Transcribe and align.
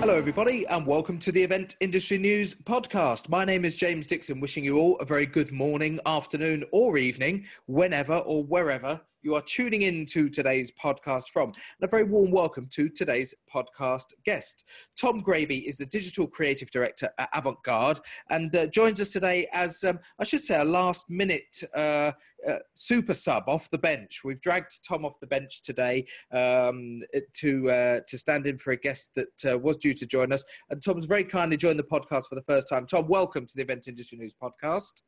Hello, 0.00 0.14
everybody, 0.14 0.66
and 0.68 0.86
welcome 0.86 1.18
to 1.18 1.30
the 1.30 1.42
Event 1.42 1.76
Industry 1.80 2.16
News 2.16 2.54
podcast. 2.54 3.28
My 3.28 3.44
name 3.44 3.66
is 3.66 3.76
James 3.76 4.06
Dixon, 4.06 4.40
wishing 4.40 4.64
you 4.64 4.78
all 4.78 4.96
a 4.96 5.04
very 5.04 5.26
good 5.26 5.52
morning, 5.52 6.00
afternoon, 6.06 6.64
or 6.72 6.96
evening, 6.96 7.44
whenever 7.66 8.14
or 8.14 8.42
wherever 8.42 8.98
you 9.22 9.34
are 9.34 9.42
tuning 9.42 9.82
in 9.82 10.06
to 10.06 10.28
today's 10.28 10.72
podcast 10.72 11.28
from. 11.30 11.48
And 11.48 11.54
a 11.82 11.86
very 11.86 12.04
warm 12.04 12.30
welcome 12.30 12.66
to 12.72 12.88
today's 12.88 13.34
podcast 13.52 14.06
guest. 14.24 14.64
Tom 14.98 15.20
Graby 15.20 15.66
is 15.66 15.76
the 15.76 15.86
Digital 15.86 16.26
Creative 16.26 16.70
Director 16.70 17.10
at 17.18 17.28
Avant 17.34 17.62
Garde 17.64 18.00
and 18.30 18.54
uh, 18.56 18.66
joins 18.68 19.00
us 19.00 19.10
today 19.10 19.46
as, 19.52 19.84
um, 19.84 19.98
I 20.18 20.24
should 20.24 20.42
say, 20.42 20.58
a 20.58 20.64
last 20.64 21.10
minute 21.10 21.62
uh, 21.76 22.12
uh, 22.48 22.56
super 22.74 23.14
sub 23.14 23.44
off 23.46 23.70
the 23.70 23.78
bench. 23.78 24.22
We've 24.24 24.40
dragged 24.40 24.86
Tom 24.86 25.04
off 25.04 25.20
the 25.20 25.26
bench 25.26 25.62
today 25.62 26.06
um, 26.32 27.02
to, 27.34 27.70
uh, 27.70 28.00
to 28.06 28.18
stand 28.18 28.46
in 28.46 28.58
for 28.58 28.72
a 28.72 28.76
guest 28.76 29.10
that 29.16 29.52
uh, 29.52 29.58
was 29.58 29.76
due 29.76 29.94
to 29.94 30.06
join 30.06 30.32
us. 30.32 30.44
And 30.70 30.82
Tom's 30.82 31.06
very 31.06 31.24
kindly 31.24 31.58
joined 31.58 31.78
the 31.78 31.84
podcast 31.84 32.28
for 32.28 32.36
the 32.36 32.44
first 32.48 32.68
time. 32.68 32.86
Tom, 32.86 33.06
welcome 33.06 33.46
to 33.46 33.56
the 33.56 33.62
Event 33.62 33.86
Industry 33.88 34.18
News 34.18 34.34
podcast. 34.34 35.02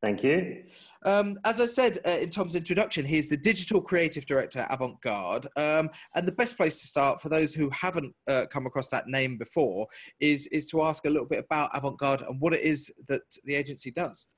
Thank 0.00 0.22
you. 0.22 0.62
Um, 1.04 1.38
as 1.44 1.60
I 1.60 1.66
said 1.66 1.98
uh, 2.06 2.18
in 2.22 2.30
Tom's 2.30 2.54
introduction, 2.54 3.04
he's 3.04 3.28
the 3.28 3.36
digital 3.36 3.80
creative 3.80 4.26
director 4.26 4.60
at 4.60 4.72
Avant 4.72 5.00
Garde. 5.02 5.48
Um, 5.56 5.90
and 6.14 6.26
the 6.26 6.32
best 6.32 6.56
place 6.56 6.80
to 6.80 6.86
start 6.86 7.20
for 7.20 7.28
those 7.28 7.52
who 7.52 7.68
haven't 7.70 8.14
uh, 8.28 8.46
come 8.50 8.66
across 8.66 8.90
that 8.90 9.08
name 9.08 9.36
before 9.38 9.88
is, 10.20 10.46
is 10.48 10.66
to 10.66 10.82
ask 10.82 11.04
a 11.04 11.10
little 11.10 11.26
bit 11.26 11.40
about 11.44 11.70
Avant 11.74 11.98
Garde 11.98 12.22
and 12.22 12.40
what 12.40 12.54
it 12.54 12.60
is 12.60 12.92
that 13.08 13.22
the 13.44 13.56
agency 13.56 13.90
does. 13.90 14.28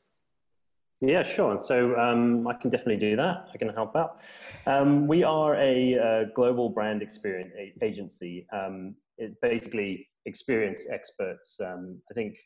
Yeah, 1.02 1.22
sure. 1.22 1.58
So 1.58 1.96
um, 1.96 2.46
I 2.46 2.54
can 2.54 2.70
definitely 2.70 2.98
do 2.98 3.16
that. 3.16 3.48
I 3.52 3.58
can 3.58 3.68
help 3.70 3.96
out. 3.96 4.22
Um, 4.66 5.06
we 5.06 5.22
are 5.22 5.56
a, 5.56 5.98
uh, 5.98 6.24
global 6.34 6.70
brand 6.70 7.02
experience 7.02 7.52
agency. 7.82 8.46
Um, 8.52 8.94
it's 9.16 9.36
basically 9.40 10.08
experience 10.26 10.86
experts. 10.90 11.58
Um, 11.62 12.00
I 12.10 12.14
think 12.14 12.38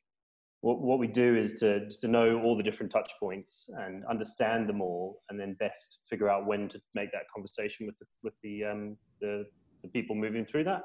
what, 0.64 0.80
what 0.80 0.98
we 0.98 1.06
do 1.06 1.36
is 1.36 1.52
to, 1.60 1.86
to 1.90 2.08
know 2.08 2.40
all 2.42 2.56
the 2.56 2.62
different 2.62 2.90
touch 2.90 3.10
points 3.20 3.68
and 3.80 4.02
understand 4.06 4.66
them 4.66 4.80
all 4.80 5.20
and 5.28 5.38
then 5.38 5.54
best 5.60 5.98
figure 6.08 6.30
out 6.30 6.46
when 6.46 6.68
to 6.70 6.80
make 6.94 7.12
that 7.12 7.24
conversation 7.34 7.84
with 7.84 7.98
the, 7.98 8.06
with 8.22 8.32
the, 8.42 8.64
um, 8.64 8.96
the, 9.20 9.44
the 9.82 9.88
people 9.88 10.16
moving 10.16 10.46
through 10.46 10.64
that. 10.64 10.84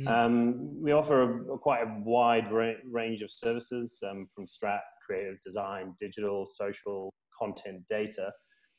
Mm. 0.00 0.08
Um, 0.08 0.82
we 0.82 0.90
offer 0.90 1.22
a, 1.22 1.52
a, 1.52 1.58
quite 1.58 1.82
a 1.82 2.00
wide 2.04 2.50
ra- 2.50 2.82
range 2.90 3.22
of 3.22 3.30
services 3.30 4.02
um, 4.10 4.26
from 4.34 4.44
strat, 4.44 4.80
creative 5.06 5.40
design, 5.44 5.94
digital, 6.00 6.44
social, 6.44 7.14
content, 7.38 7.86
data, 7.88 8.32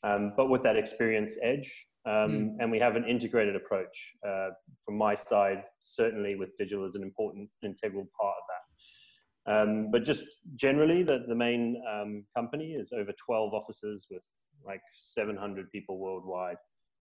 um, 0.04 0.34
but 0.36 0.50
with 0.50 0.62
that 0.64 0.76
experience 0.76 1.38
edge. 1.42 1.88
Um, 2.06 2.12
mm. 2.14 2.56
And 2.60 2.70
we 2.70 2.80
have 2.80 2.98
an 2.98 3.06
integrated 3.06 3.56
approach. 3.56 4.12
Uh, 4.28 4.50
from 4.84 4.98
my 4.98 5.16
side, 5.16 5.64
certainly 5.84 6.36
with 6.36 6.50
digital 6.58 6.84
as 6.84 6.96
an 6.96 7.02
important, 7.02 7.50
integral 7.64 8.06
part 8.20 8.36
of 8.42 8.44
that. 8.50 8.84
Um, 9.46 9.92
but 9.92 10.04
just 10.04 10.24
generally, 10.56 11.04
the, 11.04 11.26
the 11.28 11.36
main 11.36 11.82
um, 11.92 12.26
company 12.36 12.74
is 12.74 12.92
over 12.94 13.12
12 13.26 13.54
offices 13.54 14.08
with 14.10 14.22
like 14.66 14.82
700 14.96 15.72
people 15.72 16.00
worldwide. 16.00 16.58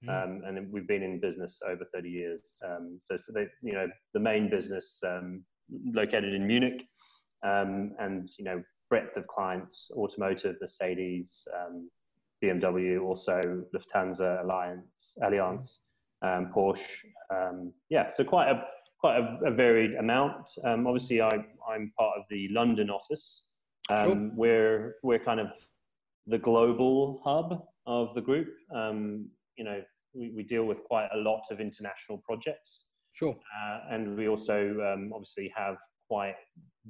Mm. 0.07 0.25
Um, 0.25 0.43
and 0.47 0.73
we've 0.73 0.87
been 0.87 1.03
in 1.03 1.21
business 1.21 1.59
over 1.69 1.85
30 1.93 2.09
years. 2.09 2.63
Um, 2.65 2.99
so, 3.01 3.17
so 3.17 3.33
they, 3.33 3.47
you 3.63 3.73
know, 3.73 3.89
the 4.15 4.21
main 4.21 4.49
business 4.49 5.01
um, 5.05 5.45
located 5.93 6.35
in 6.35 6.47
Munich 6.47 6.87
um, 7.45 7.95
and, 7.99 8.29
you 8.39 8.45
know, 8.45 8.63
breadth 8.89 9.17
of 9.17 9.27
clients, 9.27 9.91
automotive, 9.97 10.57
Mercedes, 10.61 11.45
BMW, 12.43 13.03
also 13.03 13.65
Lufthansa, 13.75 14.43
Alliance, 14.45 15.17
Allianz, 15.23 15.81
Porsche. 16.23 17.05
yeah, 17.91 18.07
so 18.07 18.25
quite 18.25 18.49
a, 18.49 18.63
quite 18.99 19.19
a, 19.19 19.39
a 19.47 19.51
varied 19.51 19.95
amount. 19.95 20.51
Um, 20.65 20.87
obviously, 20.87 21.21
I, 21.21 21.31
I'm 21.69 21.93
part 21.99 22.19
of 22.19 22.25
the 22.31 22.49
London 22.51 22.91
office. 22.91 23.45
Um, 23.91 24.09
sure. 24.09 24.31
We're 24.35 24.95
we're 25.03 25.19
kind 25.19 25.41
of 25.41 25.53
the 26.27 26.39
global 26.39 27.21
hub 27.25 27.63
of 27.87 28.15
the 28.15 28.21
group. 28.21 28.49
Um, 28.75 29.31
you 29.57 29.65
know, 29.65 29.81
we, 30.15 30.33
we 30.37 30.43
deal 30.43 30.65
with 30.65 30.85
quite 30.85 31.09
a 31.15 31.19
lot 31.19 31.43
of 31.51 31.61
international 31.61 32.19
projects. 32.19 32.85
Sure. 33.13 33.35
Uh, 33.35 33.79
and 33.91 34.17
we 34.17 34.29
also 34.29 34.77
um, 34.93 35.11
obviously 35.15 35.53
have 35.57 35.77
quite 36.09 36.37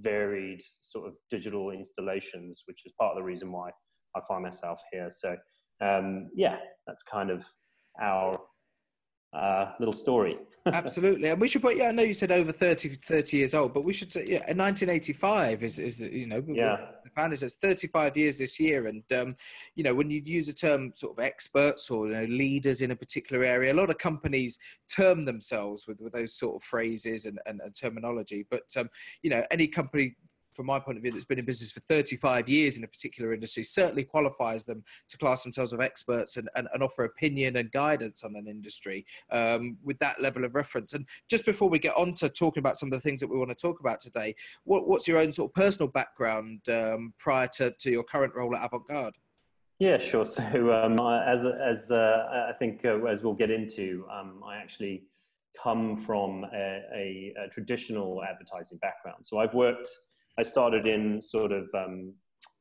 varied 0.01 0.61
sort 0.81 1.07
of 1.09 1.15
digital 1.31 1.71
installations, 1.71 2.65
which 2.67 2.85
is 2.85 2.93
part 2.99 3.13
of 3.13 3.17
the 3.17 3.23
reason 3.23 3.51
why 3.53 3.71
I 4.17 4.21
find 4.27 4.43
myself 4.43 4.81
here. 4.93 5.09
So, 5.11 5.37
um, 5.81 6.29
yeah, 6.35 6.57
that's 6.87 7.03
kind 7.03 7.31
of 7.31 7.45
our 8.01 8.39
uh, 9.33 9.73
little 9.79 9.93
story. 9.93 10.39
Absolutely, 10.67 11.29
and 11.31 11.41
we 11.41 11.49
should 11.49 11.63
put. 11.63 11.77
Yeah, 11.77 11.89
I 11.89 11.93
know 11.93 12.03
you 12.03 12.13
said 12.13 12.31
over 12.31 12.53
30, 12.53 12.91
30 12.91 13.37
years 13.37 13.55
old, 13.55 13.73
but 13.73 13.85
we 13.85 13.93
should 13.93 14.13
say 14.13 14.27
yeah, 14.29 14.43
in 14.49 14.57
nineteen 14.57 14.91
eighty 14.91 15.13
five 15.13 15.63
is 15.63 15.79
is 15.79 16.01
you 16.01 16.27
know 16.27 16.43
yeah. 16.47 16.77
the 17.05 17.11
founders 17.11 17.41
says 17.41 17.55
thirty 17.55 17.87
five 17.87 18.17
years 18.17 18.39
this 18.39 18.61
year, 18.61 18.87
and 18.87 19.03
um, 19.13 19.37
you 19.77 19.85
know 19.85 19.95
when 19.95 20.11
you 20.11 20.21
use 20.25 20.49
a 20.49 20.55
term 20.55 20.93
sort 20.95 21.17
of 21.17 21.25
experts 21.25 21.91
or 21.91 22.09
you 22.09 22.13
know 22.13 22.25
leaders 22.25 22.83
in 22.83 22.91
a 22.91 22.97
particular 22.97 23.45
area, 23.45 23.73
a 23.73 23.75
lot 23.75 23.89
of 23.89 23.99
companies 23.99 24.59
term 24.89 25.25
themselves 25.25 25.87
with, 25.87 26.01
with 26.01 26.13
those 26.13 26.35
sort 26.35 26.57
of 26.57 26.63
phrases 26.63 27.25
and, 27.25 27.39
and, 27.47 27.61
and 27.61 27.75
terminology. 27.75 28.45
But 28.51 28.65
um, 28.77 28.91
you 29.23 29.31
know 29.31 29.43
any 29.51 29.69
company 29.69 30.17
from 30.59 30.67
my 30.67 30.81
point 30.81 30.99
of 30.99 31.05
view, 31.05 31.13
that's 31.13 31.25
been 31.25 31.39
in 31.39 31.45
business 31.45 31.71
for 31.71 31.79
35 31.79 32.49
years 32.49 32.77
in 32.77 32.83
a 32.83 32.89
particular 32.89 33.33
industry, 33.33 33.63
certainly 33.63 34.03
qualifies 34.03 34.65
them 34.65 34.83
to 35.09 35.17
class 35.17 35.45
themselves 35.45 35.73
as 35.73 35.79
experts 35.79 36.37
and, 36.37 36.49
and, 36.57 36.67
and, 36.75 36.83
offer 36.83 37.05
opinion 37.05 37.59
and 37.59 37.71
guidance 37.71 38.25
on 38.25 38.35
an 38.35 38.49
industry 38.49 39.07
um, 39.31 39.77
with 39.85 39.97
that 40.01 40.21
level 40.21 40.45
of 40.45 40.57
reference. 40.57 40.95
And 40.95 41.07
just 41.31 41.47
before 41.47 41.69
we 41.69 41.79
get 41.79 41.97
on 41.97 42.13
to 42.15 42.29
talking 42.29 42.61
about 42.61 42.77
some 42.77 42.89
of 42.89 42.93
the 42.93 42.99
things 42.99 43.21
that 43.21 43.29
we 43.29 43.39
want 43.39 43.51
to 43.51 43.55
talk 43.55 43.79
about 43.79 44.01
today, 44.01 44.35
what, 44.65 44.89
what's 44.89 45.07
your 45.07 45.19
own 45.19 45.31
sort 45.31 45.51
of 45.51 45.55
personal 45.55 45.87
background 45.87 46.61
um, 46.69 47.15
prior 47.19 47.47
to, 47.55 47.71
to 47.71 47.91
your 47.93 48.03
current 48.03 48.35
role 48.35 48.57
at 48.57 48.67
Avant 48.67 48.89
Garde? 48.89 49.15
Yeah, 49.79 49.99
sure. 49.99 50.25
So, 50.25 50.73
um, 50.73 50.99
as 50.99 51.47
as 51.47 51.93
uh, 51.93 52.49
I 52.51 52.53
think 52.59 52.85
uh, 52.85 53.05
as 53.05 53.23
we'll 53.23 53.35
get 53.35 53.53
into, 53.53 54.05
um, 54.13 54.43
I 54.45 54.57
actually 54.57 55.05
come 55.57 55.97
from 55.97 56.45
a, 56.53 56.83
a, 56.93 57.35
a, 57.45 57.49
traditional 57.49 58.25
advertising 58.25 58.79
background. 58.79 59.25
So, 59.25 59.39
I've 59.39 59.55
worked 59.55 59.89
I 60.39 60.43
started 60.43 60.87
in 60.87 61.21
sort 61.21 61.53
of 61.53 61.67
um, 61.75 62.15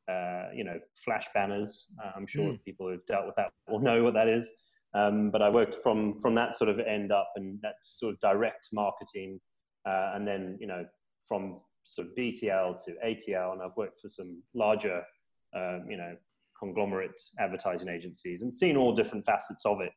uh, 0.09 0.47
you 0.53 0.63
know 0.63 0.77
flash 0.95 1.27
banners. 1.33 1.87
Uh, 2.03 2.11
I'm 2.15 2.27
sure 2.27 2.45
mm. 2.45 2.63
people 2.65 2.89
who've 2.89 3.05
dealt 3.05 3.27
with 3.27 3.35
that 3.35 3.51
will 3.69 3.79
know 3.79 4.03
what 4.03 4.13
that 4.15 4.27
is. 4.27 4.51
Um, 4.93 5.29
but 5.29 5.41
I 5.41 5.49
worked 5.49 5.75
from 5.75 6.17
from 6.17 6.33
that 6.35 6.57
sort 6.57 6.69
of 6.69 6.79
end 6.79 7.11
up 7.11 7.31
and 7.35 7.59
that 7.61 7.75
sort 7.81 8.15
of 8.15 8.19
direct 8.19 8.69
marketing, 8.73 9.39
uh, 9.87 10.13
and 10.15 10.27
then 10.27 10.57
you 10.59 10.67
know 10.67 10.85
from 11.27 11.59
sort 11.83 12.07
of 12.07 12.15
BTL 12.15 12.83
to 12.85 12.95
ATL, 13.05 13.53
and 13.53 13.61
I've 13.61 13.77
worked 13.77 14.01
for 14.01 14.09
some 14.09 14.41
larger 14.55 15.03
um, 15.55 15.85
you 15.89 15.97
know 15.97 16.15
conglomerate 16.59 17.21
advertising 17.39 17.87
agencies 17.87 18.41
and 18.41 18.51
seen 18.51 18.75
all 18.75 18.95
different 18.95 19.25
facets 19.25 19.63
of 19.65 19.81
it. 19.81 19.91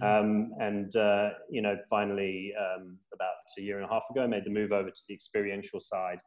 Mm. 0.00 0.20
Um, 0.20 0.50
and 0.60 0.94
uh, 0.94 1.30
you 1.50 1.62
know, 1.62 1.76
finally, 1.90 2.52
um, 2.58 2.98
about 3.12 3.34
a 3.58 3.62
year 3.62 3.76
and 3.76 3.84
a 3.84 3.92
half 3.92 4.04
ago, 4.10 4.22
I 4.22 4.26
made 4.28 4.44
the 4.44 4.50
move 4.50 4.70
over 4.70 4.90
to 4.90 5.02
the 5.08 5.14
experiential 5.14 5.80
side 5.80 6.18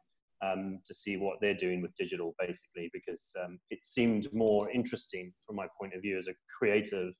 um, 0.44 0.80
to 0.86 0.94
see 0.94 1.16
what 1.16 1.36
they're 1.40 1.54
doing 1.54 1.82
with 1.82 1.94
digital, 1.96 2.34
basically, 2.38 2.90
because 2.92 3.32
um, 3.42 3.58
it 3.70 3.80
seemed 3.84 4.28
more 4.32 4.70
interesting 4.70 5.32
from 5.46 5.56
my 5.56 5.66
point 5.80 5.94
of 5.94 6.02
view 6.02 6.18
as 6.18 6.28
a 6.28 6.34
creative 6.58 7.12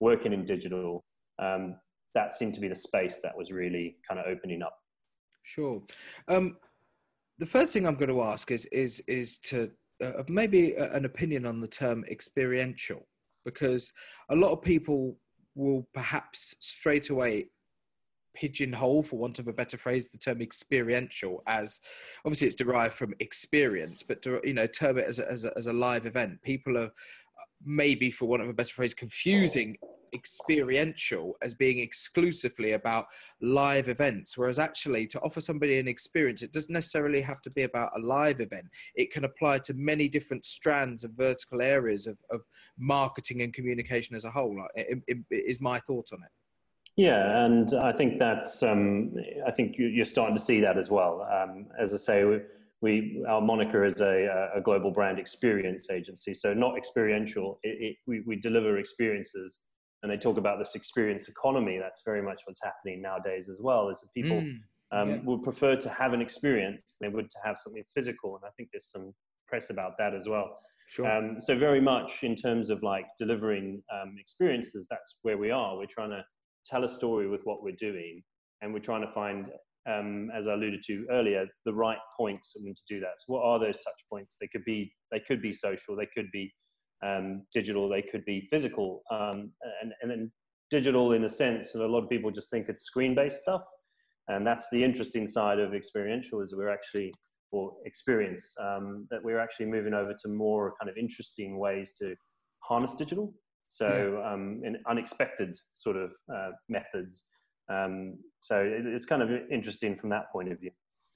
working 0.00 0.32
in 0.32 0.44
digital. 0.44 1.04
Um, 1.38 1.76
that 2.14 2.32
seemed 2.32 2.54
to 2.54 2.60
be 2.60 2.68
the 2.68 2.74
space 2.74 3.20
that 3.22 3.36
was 3.36 3.50
really 3.50 3.96
kind 4.06 4.18
of 4.20 4.26
opening 4.26 4.62
up. 4.62 4.76
Sure. 5.42 5.82
Um, 6.28 6.56
the 7.38 7.46
first 7.46 7.72
thing 7.72 7.86
I'm 7.86 7.94
going 7.94 8.08
to 8.10 8.22
ask 8.22 8.50
is 8.50 8.66
is 8.66 9.00
is 9.06 9.38
to 9.40 9.70
uh, 10.04 10.22
maybe 10.28 10.74
an 10.74 11.04
opinion 11.04 11.46
on 11.46 11.60
the 11.60 11.68
term 11.68 12.04
experiential, 12.10 13.06
because 13.44 13.92
a 14.30 14.36
lot 14.36 14.52
of 14.52 14.62
people 14.62 15.16
will 15.54 15.88
perhaps 15.94 16.54
straight 16.60 17.10
away 17.10 17.50
pigeonhole, 18.38 19.02
for 19.02 19.18
want 19.18 19.38
of 19.38 19.48
a 19.48 19.52
better 19.52 19.76
phrase, 19.76 20.10
the 20.10 20.18
term 20.18 20.40
experiential 20.40 21.42
as 21.46 21.80
obviously 22.24 22.46
it's 22.46 22.56
derived 22.56 22.94
from 22.94 23.14
experience, 23.20 24.02
but 24.02 24.22
to, 24.22 24.40
you 24.44 24.54
know, 24.54 24.66
term 24.66 24.98
it 24.98 25.06
as 25.06 25.18
a, 25.18 25.30
as 25.30 25.44
a, 25.44 25.52
as 25.56 25.66
a 25.66 25.72
live 25.72 26.06
event. 26.06 26.40
People 26.42 26.78
are 26.78 26.90
maybe, 27.64 28.10
for 28.10 28.26
want 28.26 28.42
of 28.42 28.48
a 28.48 28.52
better 28.52 28.74
phrase, 28.74 28.94
confusing 28.94 29.76
experiential 30.14 31.36
as 31.42 31.54
being 31.54 31.80
exclusively 31.80 32.72
about 32.72 33.04
live 33.42 33.90
events 33.90 34.38
whereas 34.38 34.58
actually 34.58 35.06
to 35.06 35.20
offer 35.20 35.38
somebody 35.38 35.78
an 35.78 35.86
experience 35.86 36.40
it 36.40 36.50
doesn't 36.50 36.72
necessarily 36.72 37.20
have 37.20 37.42
to 37.42 37.50
be 37.50 37.64
about 37.64 37.90
a 37.94 38.00
live 38.00 38.40
event. 38.40 38.64
It 38.94 39.12
can 39.12 39.24
apply 39.24 39.58
to 39.58 39.74
many 39.74 40.08
different 40.08 40.46
strands 40.46 41.04
of 41.04 41.10
vertical 41.10 41.60
areas 41.60 42.06
of, 42.06 42.16
of 42.30 42.40
marketing 42.78 43.42
and 43.42 43.52
communication 43.52 44.16
as 44.16 44.24
a 44.24 44.30
whole. 44.30 44.66
It, 44.74 45.02
it, 45.06 45.18
it 45.30 45.44
is 45.46 45.60
my 45.60 45.78
thought 45.80 46.08
on 46.14 46.20
it 46.22 46.30
yeah, 46.98 47.44
and 47.44 47.72
I 47.74 47.92
think 47.92 48.18
that's 48.18 48.60
um, 48.60 49.14
I 49.46 49.52
think 49.52 49.76
you're 49.78 50.04
starting 50.04 50.34
to 50.34 50.42
see 50.42 50.60
that 50.62 50.76
as 50.76 50.90
well. 50.90 51.28
Um, 51.32 51.66
as 51.78 51.94
I 51.94 51.96
say, 51.96 52.24
we, 52.24 52.40
we, 52.80 53.24
our 53.28 53.40
moniker 53.40 53.84
is 53.84 54.00
a, 54.00 54.50
a, 54.52 54.60
global 54.60 54.90
brand 54.90 55.20
experience 55.20 55.90
agency, 55.90 56.34
so 56.34 56.52
not 56.52 56.76
experiential. 56.76 57.60
It, 57.62 57.76
it, 57.80 57.96
we, 58.08 58.22
we 58.26 58.34
deliver 58.34 58.78
experiences, 58.78 59.60
and 60.02 60.10
they 60.10 60.16
talk 60.16 60.38
about 60.38 60.58
this 60.58 60.74
experience 60.74 61.28
economy. 61.28 61.78
That's 61.80 62.02
very 62.04 62.20
much 62.20 62.40
what's 62.46 62.60
happening 62.64 63.00
nowadays 63.00 63.48
as 63.48 63.60
well. 63.62 63.90
Is 63.90 64.00
that 64.00 64.12
people 64.12 64.40
mm. 64.40 64.58
um, 64.90 65.08
yeah. 65.08 65.16
would 65.22 65.44
prefer 65.44 65.76
to 65.76 65.88
have 65.88 66.14
an 66.14 66.20
experience 66.20 66.96
they 67.00 67.08
would 67.08 67.30
to 67.30 67.38
have 67.44 67.58
something 67.58 67.84
physical 67.94 68.34
and 68.34 68.44
i 68.44 68.50
think 68.56 68.70
there's 68.72 68.90
some 68.90 69.12
press 69.46 69.70
about 69.70 69.92
that 69.98 70.14
as 70.14 70.26
well 70.26 70.58
sure. 70.88 71.06
Um, 71.10 71.40
so 71.40 71.56
very 71.58 71.80
much 71.80 72.24
in 72.24 72.34
terms 72.34 72.70
of 72.70 72.82
like 72.82 73.04
delivering 73.18 73.82
um, 73.92 74.16
experiences 74.18 74.86
that's 74.90 75.18
where 75.22 75.36
we 75.38 75.50
are 75.50 75.76
we're 75.76 75.86
trying 75.86 76.10
to 76.10 76.24
tell 76.70 76.84
a 76.84 76.88
story 76.88 77.28
with 77.28 77.40
what 77.44 77.62
we're 77.62 77.76
doing 77.78 78.22
and 78.60 78.72
we're 78.72 78.80
trying 78.80 79.02
to 79.02 79.12
find 79.12 79.46
um, 79.88 80.30
as 80.36 80.46
I 80.48 80.54
alluded 80.54 80.82
to 80.86 81.06
earlier, 81.10 81.46
the 81.64 81.72
right 81.72 81.98
points 82.16 82.52
to 82.52 82.74
do 82.88 83.00
that. 83.00 83.12
So, 83.18 83.34
what 83.34 83.44
are 83.44 83.58
those 83.58 83.76
touch 83.76 84.04
points? 84.10 84.36
They 84.40 84.48
could 84.48 84.64
be 84.64 84.92
they 85.10 85.20
could 85.20 85.40
be 85.40 85.52
social, 85.52 85.96
they 85.96 86.08
could 86.14 86.30
be 86.32 86.52
um, 87.04 87.44
digital, 87.54 87.88
they 87.88 88.02
could 88.02 88.24
be 88.24 88.46
physical, 88.50 89.02
um, 89.10 89.52
and 89.82 89.92
and 90.02 90.10
then 90.10 90.32
digital 90.70 91.12
in 91.12 91.24
a 91.24 91.28
sense. 91.28 91.74
And 91.74 91.82
a 91.82 91.86
lot 91.86 92.02
of 92.02 92.10
people 92.10 92.30
just 92.30 92.50
think 92.50 92.68
it's 92.68 92.82
screen 92.82 93.14
based 93.14 93.38
stuff, 93.38 93.62
and 94.28 94.46
that's 94.46 94.66
the 94.70 94.82
interesting 94.82 95.26
side 95.26 95.58
of 95.58 95.74
experiential 95.74 96.42
is 96.42 96.54
we're 96.54 96.72
actually 96.72 97.12
or 97.50 97.72
experience 97.86 98.52
um, 98.60 99.06
that 99.10 99.24
we're 99.24 99.38
actually 99.38 99.64
moving 99.64 99.94
over 99.94 100.12
to 100.12 100.28
more 100.28 100.74
kind 100.78 100.90
of 100.90 100.96
interesting 100.98 101.58
ways 101.58 101.92
to 101.98 102.14
harness 102.60 102.94
digital. 102.94 103.32
So 103.68 104.20
yeah. 104.20 104.32
um, 104.32 104.62
in 104.64 104.78
unexpected 104.88 105.58
sort 105.72 105.96
of 105.96 106.12
uh, 106.34 106.50
methods. 106.68 107.26
Um, 107.68 108.18
so 108.40 108.60
it, 108.60 108.86
it's 108.86 109.04
kind 109.04 109.22
of 109.22 109.30
interesting 109.50 109.94
from 109.96 110.08
that 110.10 110.32
point 110.32 110.50
of 110.50 110.58
view. 110.58 110.70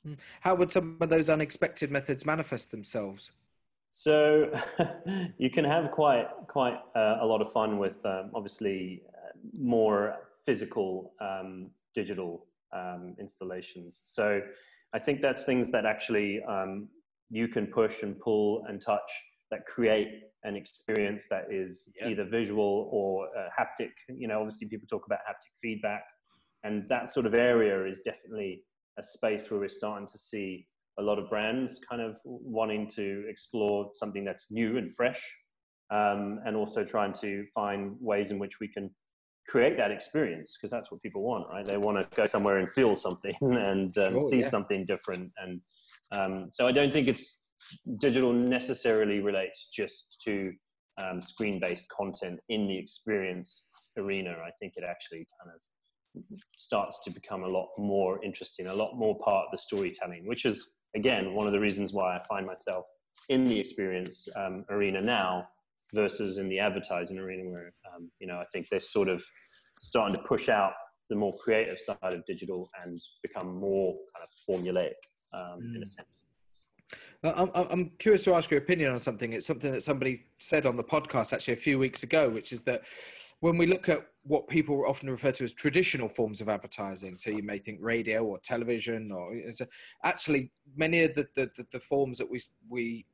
Hmm. 0.04 0.14
How 0.40 0.54
would 0.54 0.70
some 0.70 0.98
of 1.00 1.08
those 1.08 1.30
unexpected 1.30 1.90
methods 1.90 2.26
manifest 2.26 2.70
themselves? 2.70 3.32
So 3.90 4.50
you 5.38 5.50
can 5.50 5.64
have 5.64 5.90
quite 5.90 6.26
quite 6.48 6.78
uh, 6.96 7.18
a 7.20 7.26
lot 7.26 7.40
of 7.40 7.52
fun 7.52 7.78
with 7.78 8.04
um, 8.04 8.30
obviously 8.34 9.02
uh, 9.14 9.32
more 9.58 10.16
physical 10.46 11.12
um, 11.20 11.70
digital 11.94 12.46
um, 12.72 13.14
installations. 13.20 14.00
So 14.04 14.40
I 14.94 14.98
think 14.98 15.20
that's 15.20 15.44
things 15.44 15.70
that 15.72 15.84
actually 15.86 16.42
um, 16.44 16.88
you 17.30 17.48
can 17.48 17.66
push 17.66 18.02
and 18.02 18.18
pull 18.18 18.64
and 18.68 18.80
touch 18.80 19.10
that 19.50 19.66
create 19.66 20.22
an 20.44 20.56
experience 20.56 21.26
that 21.30 21.44
is 21.50 21.88
yeah. 22.00 22.08
either 22.08 22.24
visual 22.24 22.88
or 22.90 23.28
uh, 23.36 23.48
haptic. 23.58 23.90
You 24.08 24.28
know, 24.28 24.38
obviously 24.40 24.68
people 24.68 24.86
talk 24.88 25.06
about 25.06 25.20
haptic 25.20 25.52
feedback, 25.60 26.04
and 26.64 26.88
that 26.88 27.10
sort 27.10 27.26
of 27.26 27.34
area 27.34 27.84
is 27.84 28.00
definitely 28.00 28.62
a 28.98 29.02
space 29.02 29.50
where 29.50 29.60
we're 29.60 29.68
starting 29.68 30.06
to 30.06 30.18
see 30.18 30.66
a 30.98 31.02
lot 31.02 31.18
of 31.18 31.30
brands 31.30 31.80
kind 31.88 32.02
of 32.02 32.16
wanting 32.24 32.86
to 32.86 33.24
explore 33.28 33.90
something 33.94 34.24
that's 34.24 34.46
new 34.50 34.76
and 34.76 34.94
fresh, 34.94 35.22
um, 35.90 36.40
and 36.44 36.56
also 36.56 36.84
trying 36.84 37.12
to 37.12 37.44
find 37.54 37.96
ways 38.00 38.30
in 38.30 38.38
which 38.38 38.60
we 38.60 38.68
can 38.68 38.90
create 39.48 39.76
that 39.76 39.90
experience 39.90 40.56
because 40.56 40.70
that's 40.70 40.90
what 40.90 41.02
people 41.02 41.22
want, 41.22 41.46
right? 41.52 41.64
They 41.64 41.76
want 41.76 41.98
to 41.98 42.16
go 42.16 42.26
somewhere 42.26 42.58
and 42.58 42.70
feel 42.70 42.96
something 42.96 43.34
and 43.40 43.96
um, 43.98 44.12
sure, 44.12 44.30
see 44.30 44.40
yeah. 44.40 44.48
something 44.48 44.86
different. 44.86 45.32
And 45.38 45.60
um, 46.12 46.48
so 46.52 46.66
I 46.66 46.72
don't 46.72 46.92
think 46.92 47.08
it's 47.08 47.41
digital 47.98 48.32
necessarily 48.32 49.20
relates 49.20 49.70
just 49.74 50.20
to 50.24 50.52
um, 50.98 51.20
screen-based 51.20 51.86
content 51.88 52.40
in 52.48 52.66
the 52.66 52.76
experience 52.76 53.64
arena. 53.98 54.30
I 54.44 54.50
think 54.60 54.74
it 54.76 54.84
actually 54.84 55.26
kind 55.40 55.54
of 55.54 55.60
starts 56.56 57.02
to 57.04 57.10
become 57.10 57.44
a 57.44 57.48
lot 57.48 57.68
more 57.78 58.22
interesting, 58.24 58.66
a 58.66 58.74
lot 58.74 58.96
more 58.96 59.18
part 59.18 59.46
of 59.46 59.52
the 59.52 59.58
storytelling, 59.58 60.26
which 60.26 60.44
is 60.44 60.72
again 60.94 61.34
one 61.34 61.46
of 61.46 61.52
the 61.52 61.60
reasons 61.60 61.92
why 61.92 62.14
I 62.14 62.18
find 62.28 62.46
myself 62.46 62.84
in 63.28 63.44
the 63.44 63.58
experience 63.58 64.28
um, 64.36 64.64
arena 64.70 65.00
now 65.00 65.46
versus 65.94 66.38
in 66.38 66.48
the 66.48 66.58
advertising 66.58 67.18
arena 67.18 67.44
where 67.50 67.72
um, 67.94 68.10
you 68.20 68.26
know 68.26 68.36
I 68.36 68.44
think 68.52 68.68
they're 68.68 68.80
sort 68.80 69.08
of 69.08 69.24
starting 69.80 70.16
to 70.16 70.22
push 70.22 70.48
out 70.48 70.72
the 71.10 71.16
more 71.16 71.36
creative 71.38 71.78
side 71.78 71.98
of 72.02 72.24
digital 72.26 72.68
and 72.82 73.00
become 73.22 73.56
more 73.58 73.92
kind 74.14 74.22
of 74.22 74.30
formulaic 74.48 74.94
um, 75.34 75.60
mm. 75.60 75.76
in 75.76 75.82
a 75.82 75.86
mm. 75.86 75.88
sense. 75.88 76.24
I'm, 77.24 77.50
I'm 77.54 77.90
curious 77.98 78.24
to 78.24 78.34
ask 78.34 78.50
your 78.50 78.58
opinion 78.60 78.92
on 78.92 78.98
something. 78.98 79.32
It's 79.32 79.46
something 79.46 79.72
that 79.72 79.82
somebody 79.82 80.24
said 80.38 80.66
on 80.66 80.76
the 80.76 80.84
podcast 80.84 81.32
actually 81.32 81.54
a 81.54 81.56
few 81.58 81.78
weeks 81.78 82.02
ago, 82.02 82.28
which 82.28 82.52
is 82.52 82.62
that 82.64 82.82
when 83.40 83.56
we 83.56 83.66
look 83.66 83.88
at 83.88 84.06
what 84.24 84.48
people 84.48 84.84
often 84.86 85.10
refer 85.10 85.32
to 85.32 85.44
as 85.44 85.52
traditional 85.52 86.08
forms 86.08 86.40
of 86.40 86.48
advertising, 86.48 87.16
so 87.16 87.30
you 87.30 87.42
may 87.42 87.58
think 87.58 87.78
radio 87.80 88.24
or 88.24 88.38
television, 88.38 89.10
or 89.10 89.34
so 89.52 89.66
actually 90.04 90.50
many 90.76 91.02
of 91.02 91.14
the, 91.14 91.26
the, 91.34 91.50
the 91.72 91.80
forms 91.80 92.18
that 92.18 92.30
we 92.30 92.40
we 92.68 93.04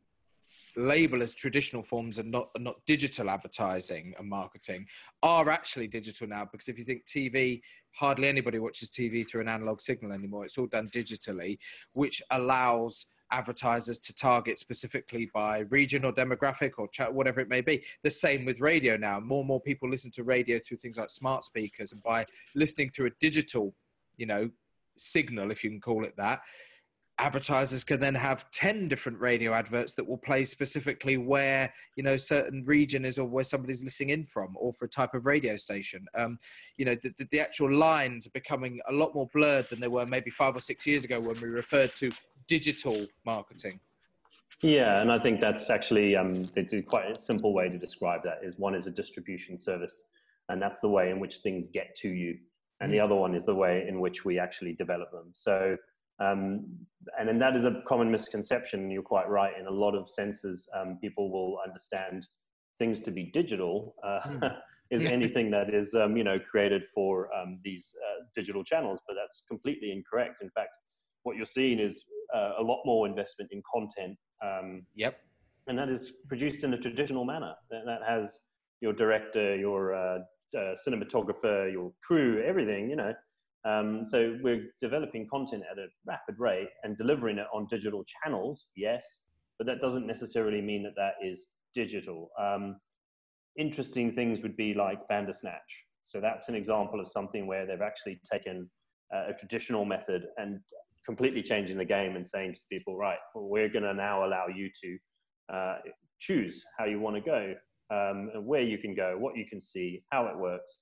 label 0.77 1.23
as 1.23 1.35
traditional 1.35 1.83
forms 1.83 2.19
and 2.19 2.31
not 2.31 2.49
not 2.59 2.77
digital 2.87 3.29
advertising 3.29 4.15
and 4.19 4.29
marketing 4.29 4.87
are 5.23 5.51
actually 5.51 5.89
digital 5.89 6.29
now 6.29 6.47
because 6.51 6.69
if 6.69 6.79
you 6.79 6.85
think 6.85 7.05
TV 7.05 7.61
hardly 7.95 8.29
anybody 8.29 8.59
watches 8.59 8.89
TV 8.89 9.27
through 9.27 9.41
an 9.41 9.49
analog 9.49 9.81
signal 9.81 10.13
anymore 10.13 10.45
it's 10.45 10.57
all 10.57 10.69
done 10.69 10.89
digitally 10.89 11.59
which 11.95 12.23
allows 12.31 13.07
advertisers 13.31 13.99
to 13.99 14.15
target 14.15 14.59
specifically 14.59 15.31
by 15.35 15.61
region 15.71 16.05
or 16.05 16.13
demographic 16.13 16.73
or 16.79 16.89
chat, 16.89 17.13
whatever 17.13 17.41
it 17.41 17.49
may 17.49 17.61
be. 17.61 17.83
The 18.03 18.11
same 18.11 18.45
with 18.45 18.61
radio 18.61 18.97
now. 18.97 19.21
More 19.21 19.41
and 19.41 19.49
more 19.49 19.61
people 19.61 19.89
listen 19.89 20.11
to 20.13 20.25
radio 20.25 20.59
through 20.59 20.79
things 20.79 20.99
like 20.99 21.11
smart 21.11 21.45
speakers, 21.45 21.93
and 21.93 22.03
by 22.03 22.27
listening 22.55 22.91
through 22.91 23.07
a 23.07 23.13
digital, 23.21 23.75
you 24.17 24.27
know, 24.27 24.51
signal, 24.97 25.51
if 25.51 25.63
you 25.63 25.71
can 25.71 25.81
call 25.81 26.05
it 26.05 26.17
that, 26.17 26.41
advertisers 27.19 27.83
can 27.83 27.99
then 27.99 28.15
have 28.15 28.49
10 28.53 28.87
different 28.89 29.19
radio 29.21 29.53
adverts 29.53 29.95
that 29.95 30.07
will 30.07 30.19
play 30.19 30.45
specifically 30.45 31.17
where 31.17 31.73
you 31.97 32.03
know 32.03 32.17
certain 32.17 32.63
region 32.65 33.05
is 33.05 33.19
or 33.19 33.27
where 33.27 33.45
somebody's 33.45 33.83
listening 33.83 34.11
in 34.11 34.25
from 34.25 34.57
or 34.57 34.73
for 34.73 34.85
a 34.85 34.89
type 34.89 35.15
of 35.15 35.27
radio 35.27 35.57
station 35.57 36.07
um, 36.17 36.39
you 36.77 36.85
know 36.85 36.95
the, 37.03 37.27
the, 37.33 37.41
actual 37.41 37.73
lines 37.73 38.27
are 38.27 38.31
becoming 38.31 38.81
a 38.89 38.93
lot 38.93 39.15
more 39.15 39.29
blurred 39.33 39.69
than 39.69 39.81
they 39.81 39.89
were 39.89 40.07
maybe 40.07 40.31
five 40.31 40.55
or 40.55 40.61
six 40.61 40.87
years 40.87 41.05
ago 41.05 41.19
when 41.21 41.39
we 41.41 41.49
referred 41.49 41.95
to 41.95 42.11
digital 42.49 43.07
marketing? 43.25 43.79
Yeah, 44.63 45.01
and 45.01 45.13
I 45.13 45.21
think 45.21 45.41
that's 45.41 45.71
actually 45.71 46.17
um, 46.17 46.47
it's 46.57 46.75
quite 46.89 47.11
a 47.11 47.19
simple 47.19 47.55
way 47.55 47.69
to 47.69 47.79
describe 47.79 48.25
that. 48.25 48.39
Is 48.43 48.59
one 48.59 48.75
is 48.75 48.89
a 48.89 48.91
distribution 48.91 49.57
service, 49.57 50.05
and 50.49 50.61
that's 50.61 50.81
the 50.81 50.89
way 50.89 51.11
in 51.11 51.21
which 51.21 51.37
things 51.39 51.69
get 51.69 51.95
to 51.97 52.09
you, 52.09 52.37
and 52.81 52.91
mm. 52.91 52.95
the 52.95 53.01
other 53.01 53.15
one 53.15 53.35
is 53.37 53.47
the 53.47 53.55
way 53.55 53.87
in 53.89 54.01
which 54.01 54.25
we 54.25 54.39
actually 54.39 54.73
develop 54.73 55.13
them. 55.13 55.31
So, 55.33 55.77
um, 56.19 56.67
and 57.17 57.29
then 57.29 57.39
that 57.39 57.55
is 57.55 57.67
a 57.67 57.83
common 57.87 58.11
misconception. 58.11 58.91
You're 58.91 59.03
quite 59.03 59.29
right. 59.29 59.53
In 59.59 59.67
a 59.67 59.71
lot 59.71 59.95
of 59.95 60.09
senses, 60.09 60.69
um, 60.77 60.99
people 61.01 61.31
will 61.31 61.61
understand 61.65 62.27
things 62.81 63.01
to 63.03 63.13
be 63.13 63.25
digital 63.25 63.95
uh, 64.05 64.21
mm. 64.27 64.57
is 64.91 65.05
anything 65.05 65.51
that 65.53 65.73
is 65.73 65.95
um, 65.95 66.17
you 66.17 66.25
know 66.25 66.39
created 66.41 66.85
for 66.93 67.33
um, 67.33 67.61
these 67.63 67.95
uh, 68.05 68.25
digital 68.35 68.65
channels, 68.65 68.99
but 69.07 69.15
that's 69.15 69.45
completely 69.47 69.93
incorrect. 69.93 70.43
In 70.43 70.51
fact, 70.51 70.77
what 71.23 71.37
you're 71.37 71.47
seeing 71.47 71.79
is 71.79 72.03
uh, 72.35 72.53
a 72.59 72.63
lot 72.63 72.81
more 72.85 73.07
investment 73.07 73.51
in 73.53 73.63
content. 73.73 74.17
Um, 74.45 74.87
yep. 74.95 75.21
And 75.67 75.79
that 75.79 75.89
is 75.89 76.13
produced 76.29 76.65
in 76.65 76.73
a 76.75 76.79
traditional 76.79 77.25
manner. 77.25 77.55
That, 77.71 77.83
that 77.87 78.01
has 78.07 78.41
your 78.81 78.93
director, 78.93 79.57
your 79.57 79.95
uh, 79.95 80.19
uh, 80.57 80.75
cinematographer, 80.87 81.71
your 81.71 81.93
crew, 82.03 82.43
everything, 82.43 82.89
you 82.89 82.97
know. 82.97 83.13
Um, 83.65 84.05
so 84.07 84.39
we're 84.43 84.67
developing 84.81 85.27
content 85.31 85.65
at 85.71 85.79
a 85.79 85.87
rapid 86.07 86.37
rate 86.39 86.69
and 86.85 86.97
delivering 86.97 87.39
it 87.39 87.47
on 87.53 87.67
digital 87.69 88.05
channels, 88.05 88.69
yes, 88.77 89.23
but 89.59 89.67
that 89.67 89.81
doesn't 89.81 90.07
necessarily 90.07 90.63
mean 90.63 90.83
that 90.85 90.95
that 90.97 91.15
is 91.23 91.49
digital. 91.75 92.31
Um, 92.41 92.77
interesting 93.59 94.15
things 94.15 94.41
would 94.43 94.57
be 94.57 94.73
like 94.75 95.07
Bandersnatch. 95.09 95.85
So 96.03 96.21
that's 96.21 96.49
an 96.49 96.55
example 96.55 97.01
of 97.01 97.09
something 97.09 97.47
where 97.47 97.67
they've 97.67 97.83
actually 97.83 98.21
taken 98.31 98.71
uh, 99.15 99.31
a 99.31 99.35
traditional 99.35 99.85
method 99.85 100.27
and 100.39 100.61
completely 101.09 101.43
changing 101.43 101.79
the 101.79 101.85
game 101.87 102.17
and 102.17 102.27
saying 102.27 102.53
to 102.53 102.61
people, 102.71 102.95
right, 102.95 103.17
well, 103.35 103.49
we're 103.49 103.71
going 103.71 103.83
to 103.83 103.95
now 103.95 104.27
allow 104.27 104.45
you 104.55 104.69
to 104.83 104.99
uh, 105.57 105.77
choose 106.21 106.63
how 106.79 106.85
you 106.85 107.01
want 107.01 107.17
to 107.17 107.23
go, 107.23 107.55
um, 107.91 108.29
and 108.35 108.45
where 108.45 108.61
you 108.61 108.77
can 108.77 108.95
go, 108.95 109.17
what 109.19 109.35
you 109.35 109.47
can 109.47 109.59
see, 109.59 110.03
how 110.13 110.27
it 110.27 110.37
works. 110.37 110.81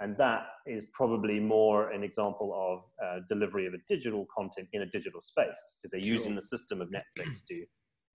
And 0.00 0.16
that 0.18 0.46
is 0.66 0.84
probably 0.92 1.38
more 1.38 1.90
an 1.92 2.02
example 2.02 2.50
of 2.68 3.06
uh, 3.06 3.20
delivery 3.28 3.68
of 3.68 3.74
a 3.74 3.78
digital 3.88 4.26
content 4.36 4.66
in 4.72 4.82
a 4.82 4.86
digital 4.86 5.20
space 5.20 5.76
because 5.76 5.92
they're 5.92 6.02
sure. 6.02 6.16
using 6.16 6.34
the 6.34 6.42
system 6.42 6.80
of 6.80 6.88
Netflix 6.88 7.44
to, 7.48 7.64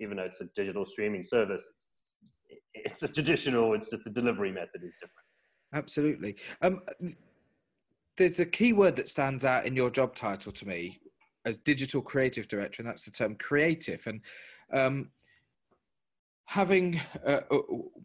even 0.01 0.17
though 0.17 0.23
it's 0.23 0.41
a 0.41 0.47
digital 0.57 0.85
streaming 0.85 1.23
service, 1.23 1.63
it's, 2.49 2.57
it's 2.73 3.03
a 3.03 3.13
traditional, 3.13 3.73
it's 3.73 3.89
just 3.89 4.05
a 4.05 4.09
delivery 4.09 4.51
method 4.51 4.81
is 4.83 4.95
different. 4.99 5.27
Absolutely. 5.73 6.35
Um, 6.61 6.81
there's 8.17 8.39
a 8.41 8.45
key 8.45 8.73
word 8.73 8.97
that 8.97 9.07
stands 9.07 9.45
out 9.45 9.65
in 9.65 9.77
your 9.77 9.89
job 9.89 10.13
title 10.13 10.51
to 10.51 10.67
me, 10.67 10.99
as 11.45 11.57
digital 11.57 12.01
creative 12.01 12.47
director, 12.47 12.81
and 12.81 12.89
that's 12.89 13.05
the 13.05 13.11
term 13.11 13.35
creative. 13.35 14.05
And 14.07 14.21
um, 14.71 15.09
having 16.45 16.99
uh, 17.25 17.41
uh 17.49 17.57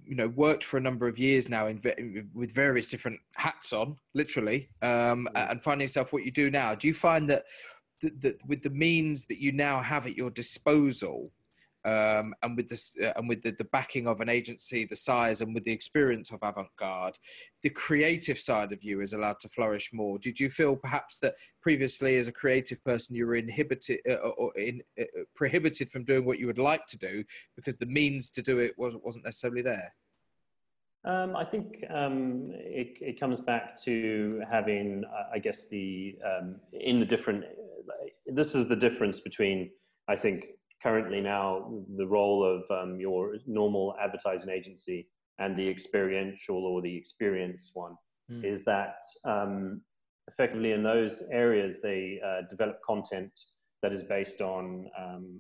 you 0.05 0.15
know 0.15 0.29
worked 0.29 0.65
for 0.65 0.77
a 0.77 0.81
number 0.81 1.07
of 1.07 1.19
years 1.19 1.49
now 1.49 1.67
in, 1.67 2.31
with 2.35 2.55
various 2.55 2.89
different 2.89 3.21
hats 3.35 3.73
on, 3.73 3.97
literally, 4.15 4.69
um, 4.83 5.29
mm. 5.35 5.51
and 5.51 5.63
finding 5.63 5.85
yourself 5.85 6.13
what 6.13 6.25
you 6.25 6.31
do 6.31 6.51
now, 6.51 6.75
do 6.75 6.89
you 6.89 6.95
find 6.95 7.29
that, 7.31 7.45
that, 8.01 8.21
that 8.21 8.47
with 8.47 8.63
the 8.63 8.71
means 8.71 9.27
that 9.27 9.41
you 9.41 9.53
now 9.53 9.81
have 9.81 10.07
at 10.07 10.17
your 10.17 10.31
disposal? 10.31 11.29
Um, 11.85 12.35
and 12.43 12.57
with 12.57 12.69
this 12.69 12.95
uh, 13.03 13.13
and 13.17 13.29
with 13.29 13.43
the, 13.43 13.53
the 13.53 13.65
backing 13.65 14.07
of 14.09 14.21
an 14.21 14.29
agency 14.29 14.85
the 14.85 14.97
size 14.97 15.41
and 15.41 15.55
with 15.55 15.65
the 15.65 15.73
experience 15.73 16.31
of 16.31 16.39
avant-garde 16.43 17.17
the 17.63 17.71
creative 17.71 18.39
side 18.39 18.73
of 18.73 18.83
you 18.83 19.01
is 19.01 19.13
allowed 19.13 19.39
to 19.41 19.49
flourish 19.49 19.91
more 19.93 20.19
did 20.19 20.39
you 20.39 20.51
feel 20.51 20.75
perhaps 20.75 21.19
that 21.19 21.35
previously 21.63 22.17
as 22.17 22.29
a 22.29 22.33
creative 22.33 22.83
person 22.85 23.15
you 23.15 23.27
were 23.27 23.37
inhibited 23.37 24.01
uh, 24.09 24.15
or 24.15 24.57
in, 24.59 24.83
uh, 25.01 25.05
prohibited 25.35 25.91
from 25.91 26.05
doing 26.05 26.25
what 26.25 26.39
you 26.39 26.47
would 26.47 26.59
like 26.59 26.85
to 26.87 26.99
do 26.99 27.25
because 27.57 27.77
the 27.77 27.87
means 27.87 28.31
to 28.31 28.43
do 28.43 28.59
it 28.59 28.75
wasn't, 28.77 29.05
wasn't 29.05 29.25
necessarily 29.25 29.63
there 29.63 29.93
um, 31.05 31.37
I 31.37 31.45
think 31.45 31.85
um, 31.91 32.51
it, 32.55 32.99
it, 33.01 33.21
comes 33.21 33.41
back 33.41 33.81
to 33.83 34.43
having, 34.51 35.05
uh, 35.05 35.29
I 35.33 35.39
guess, 35.39 35.69
the 35.69 36.19
um, 36.27 36.57
in 36.73 36.99
the 36.99 37.07
different. 37.07 37.45
This 38.27 38.55
is 38.57 38.69
the 38.69 38.77
difference 38.77 39.21
between, 39.21 39.71
I 40.09 40.17
think, 40.17 40.58
currently 40.83 41.21
now 41.21 41.73
the 41.97 42.07
role 42.07 42.45
of 42.45 42.71
um, 42.71 43.01
your 43.01 43.37
normal 43.47 43.95
advertising 44.01 44.51
agency 44.51 45.09
and 45.39 45.57
the 45.57 45.69
experiential 45.69 46.65
or 46.65 46.83
the 46.83 46.97
experience 46.97 47.71
one 47.75 47.95
mm. 48.31 48.45
is 48.45 48.65
that 48.65 48.97
um, 49.25 49.81
effectively 50.29 50.73
in 50.73 50.83
those 50.83 51.23
areas 51.33 51.81
they 51.83 52.21
uh, 52.25 52.43
develop 52.49 52.79
content 52.87 53.33
that 53.83 53.93
is 53.93 54.03
based 54.03 54.41
on 54.41 54.89
um, 54.99 55.39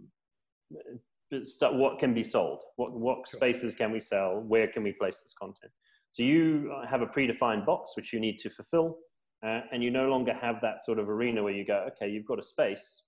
what 1.61 1.99
can 1.99 2.15
be 2.15 2.23
sold, 2.23 2.63
what, 2.77 2.93
what 2.99 3.19
sure. 3.29 3.39
spaces 3.39 3.75
can 3.75 3.91
we 3.93 4.01
sell, 4.01 4.41
where 4.47 4.67
can 4.67 4.83
we 4.83 4.93
place 4.93 5.19
this 5.23 5.35
content. 5.39 5.73
So 6.11 6.23
you 6.23 6.73
have 6.89 7.03
a 7.03 7.07
predefined 7.07 7.67
box 7.67 7.93
which 7.97 8.13
you 8.13 8.21
need 8.21 8.39
to 8.39 8.51
fulfill, 8.51 8.97
uh, 9.45 9.61
and 9.73 9.83
you 9.83 9.91
no 9.91 10.09
longer 10.09 10.33
have 10.33 10.61
that 10.63 10.83
sort 10.83 10.99
of 10.99 11.09
arena 11.09 11.43
where 11.43 11.53
you 11.53 11.67
go, 11.67 11.87
okay, 11.93 12.11
you've 12.11 12.27
got 12.27 12.39
a 12.39 12.43
space, 12.43 13.03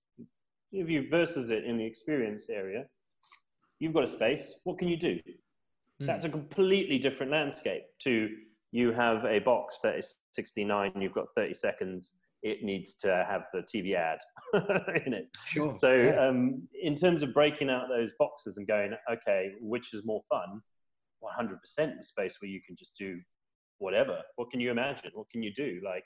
if 0.71 0.89
you 0.89 1.07
versus 1.09 1.49
it 1.49 1.65
in 1.65 1.77
the 1.77 1.85
experience 1.85 2.49
area, 2.49 2.85
you've 3.79 3.93
got 3.93 4.03
a 4.03 4.07
space. 4.07 4.59
What 4.63 4.77
can 4.77 4.87
you 4.87 4.97
do? 4.97 5.19
Mm. 6.01 6.07
That's 6.07 6.25
a 6.25 6.29
completely 6.29 6.97
different 6.97 7.31
landscape 7.31 7.83
to 8.03 8.29
you 8.71 8.91
have 8.93 9.25
a 9.25 9.39
box 9.39 9.79
that 9.83 9.97
is 9.97 10.15
69, 10.33 10.93
you've 10.99 11.13
got 11.13 11.27
30 11.35 11.53
seconds, 11.53 12.11
it 12.41 12.63
needs 12.63 12.95
to 12.97 13.25
have 13.29 13.43
the 13.53 13.61
TV 13.61 13.95
ad 13.95 14.19
in 15.05 15.13
it. 15.13 15.27
Sure. 15.45 15.75
So, 15.77 15.93
yeah. 15.93 16.27
um, 16.27 16.67
in 16.81 16.95
terms 16.95 17.21
of 17.21 17.33
breaking 17.33 17.69
out 17.69 17.87
those 17.89 18.13
boxes 18.17 18.57
and 18.57 18.67
going, 18.67 18.93
okay, 19.11 19.51
which 19.59 19.93
is 19.93 20.05
more 20.05 20.21
fun? 20.29 20.61
100% 21.21 21.59
the 21.75 22.03
space 22.03 22.37
where 22.41 22.49
you 22.49 22.61
can 22.65 22.75
just 22.75 22.95
do 22.95 23.19
whatever. 23.77 24.19
What 24.37 24.49
can 24.49 24.59
you 24.59 24.71
imagine? 24.71 25.11
What 25.13 25.29
can 25.29 25.43
you 25.43 25.53
do? 25.53 25.81
Like, 25.83 26.05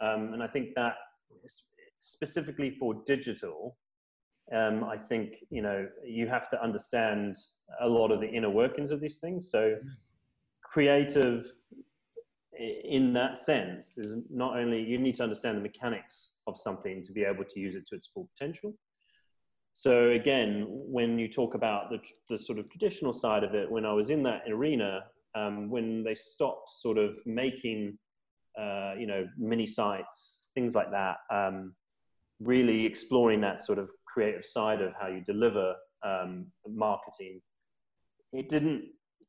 um, 0.00 0.32
and 0.32 0.42
I 0.42 0.46
think 0.46 0.70
that 0.76 0.94
specifically 2.00 2.76
for 2.78 3.02
digital, 3.06 3.76
um, 4.52 4.84
I 4.84 4.96
think 4.96 5.36
you 5.50 5.62
know 5.62 5.86
you 6.04 6.28
have 6.28 6.48
to 6.50 6.62
understand 6.62 7.36
a 7.80 7.88
lot 7.88 8.10
of 8.10 8.20
the 8.20 8.28
inner 8.28 8.50
workings 8.50 8.90
of 8.90 9.00
these 9.00 9.18
things. 9.18 9.50
So 9.50 9.76
creative 10.62 11.46
in 12.58 13.12
that 13.12 13.38
sense 13.38 13.98
is 13.98 14.22
not 14.30 14.56
only 14.56 14.80
you 14.80 14.98
need 14.98 15.14
to 15.16 15.22
understand 15.22 15.56
the 15.56 15.62
mechanics 15.62 16.34
of 16.46 16.60
something 16.60 17.02
to 17.02 17.12
be 17.12 17.24
able 17.24 17.44
to 17.44 17.60
use 17.60 17.74
it 17.74 17.86
to 17.86 17.96
its 17.96 18.06
full 18.06 18.28
potential. 18.36 18.74
So 19.72 20.10
again, 20.10 20.66
when 20.68 21.18
you 21.18 21.28
talk 21.28 21.54
about 21.54 21.90
the, 21.90 21.98
the 22.28 22.38
sort 22.38 22.60
of 22.60 22.70
traditional 22.70 23.12
side 23.12 23.42
of 23.42 23.54
it, 23.54 23.68
when 23.68 23.84
I 23.84 23.92
was 23.92 24.10
in 24.10 24.22
that 24.22 24.42
arena, 24.48 25.00
um, 25.34 25.68
when 25.68 26.04
they 26.04 26.14
stopped 26.14 26.70
sort 26.70 26.96
of 26.96 27.18
making, 27.26 27.98
uh, 28.56 28.92
you 28.96 29.08
know, 29.08 29.26
mini 29.36 29.66
sites, 29.66 30.50
things 30.54 30.76
like 30.76 30.92
that, 30.92 31.16
um, 31.32 31.74
really 32.38 32.86
exploring 32.86 33.40
that 33.40 33.60
sort 33.60 33.80
of 33.80 33.90
creative 34.14 34.44
side 34.44 34.80
of 34.80 34.92
how 35.00 35.08
you 35.08 35.20
deliver 35.20 35.74
um, 36.04 36.46
marketing, 36.68 37.40
it 38.32 38.48
didn't 38.48 38.84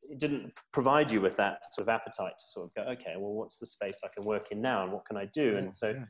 it 0.10 0.20
didn't 0.20 0.52
provide 0.72 1.10
you 1.10 1.22
with 1.22 1.36
that 1.38 1.60
sort 1.74 1.88
of 1.88 1.90
appetite 1.90 2.34
to 2.38 2.46
sort 2.50 2.68
of 2.68 2.76
go, 2.76 2.92
okay, 2.92 3.14
well, 3.18 3.34
what's 3.34 3.58
the 3.58 3.66
space 3.66 4.00
I 4.04 4.10
can 4.14 4.28
work 4.28 4.52
in 4.52 4.62
now, 4.62 4.84
and 4.84 4.92
what 4.92 5.06
can 5.06 5.18
I 5.18 5.26
do? 5.34 5.58
And 5.58 5.74
so, 5.76 5.90
yeah. 5.90 6.04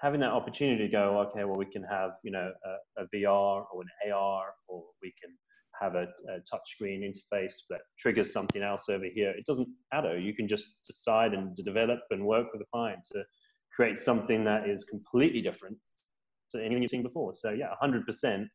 having 0.00 0.20
that 0.20 0.30
opportunity 0.30 0.86
to 0.86 0.92
go, 0.92 1.18
okay, 1.30 1.44
well, 1.44 1.56
we 1.56 1.64
can 1.64 1.82
have 1.82 2.12
you 2.22 2.30
know 2.30 2.52
a, 2.70 3.02
a 3.02 3.06
VR 3.14 3.64
or 3.72 3.82
an 3.82 4.12
AR, 4.12 4.44
or 4.68 4.84
we 5.02 5.12
can 5.20 5.34
have 5.80 5.94
a, 5.94 6.06
a 6.28 6.40
touchscreen 6.40 7.02
interface 7.02 7.54
that 7.70 7.80
triggers 7.98 8.32
something 8.32 8.62
else 8.62 8.84
over 8.88 9.06
here. 9.06 9.30
It 9.30 9.46
doesn't 9.46 9.68
matter. 9.92 10.18
You 10.18 10.34
can 10.34 10.46
just 10.46 10.66
decide 10.86 11.32
and 11.32 11.56
develop 11.56 12.00
and 12.10 12.26
work 12.26 12.48
with 12.52 12.60
the 12.60 12.66
client 12.72 13.00
to 13.12 13.24
create 13.74 13.98
something 13.98 14.44
that 14.44 14.68
is 14.68 14.84
completely 14.84 15.40
different 15.40 15.78
to 16.52 16.58
anything 16.58 16.82
you've 16.82 16.90
seen 16.90 17.02
before. 17.02 17.32
So 17.32 17.50
yeah, 17.50 17.68
100%. 17.82 18.46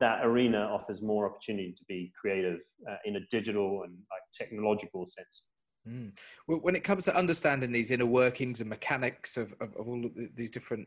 That 0.00 0.24
arena 0.24 0.58
offers 0.58 1.02
more 1.02 1.26
opportunity 1.26 1.72
to 1.76 1.84
be 1.88 2.12
creative 2.20 2.60
uh, 2.88 2.96
in 3.04 3.16
a 3.16 3.20
digital 3.32 3.82
and 3.82 3.92
like 3.92 4.22
technological 4.32 5.06
sense. 5.06 5.42
Mm. 5.88 6.12
Well, 6.46 6.58
when 6.58 6.76
it 6.76 6.84
comes 6.84 7.04
to 7.06 7.16
understanding 7.16 7.72
these 7.72 7.90
inner 7.90 8.06
workings 8.06 8.60
and 8.60 8.70
mechanics 8.70 9.36
of, 9.36 9.54
of, 9.60 9.74
of 9.76 9.88
all 9.88 10.04
of 10.04 10.12
these 10.36 10.50
different 10.50 10.86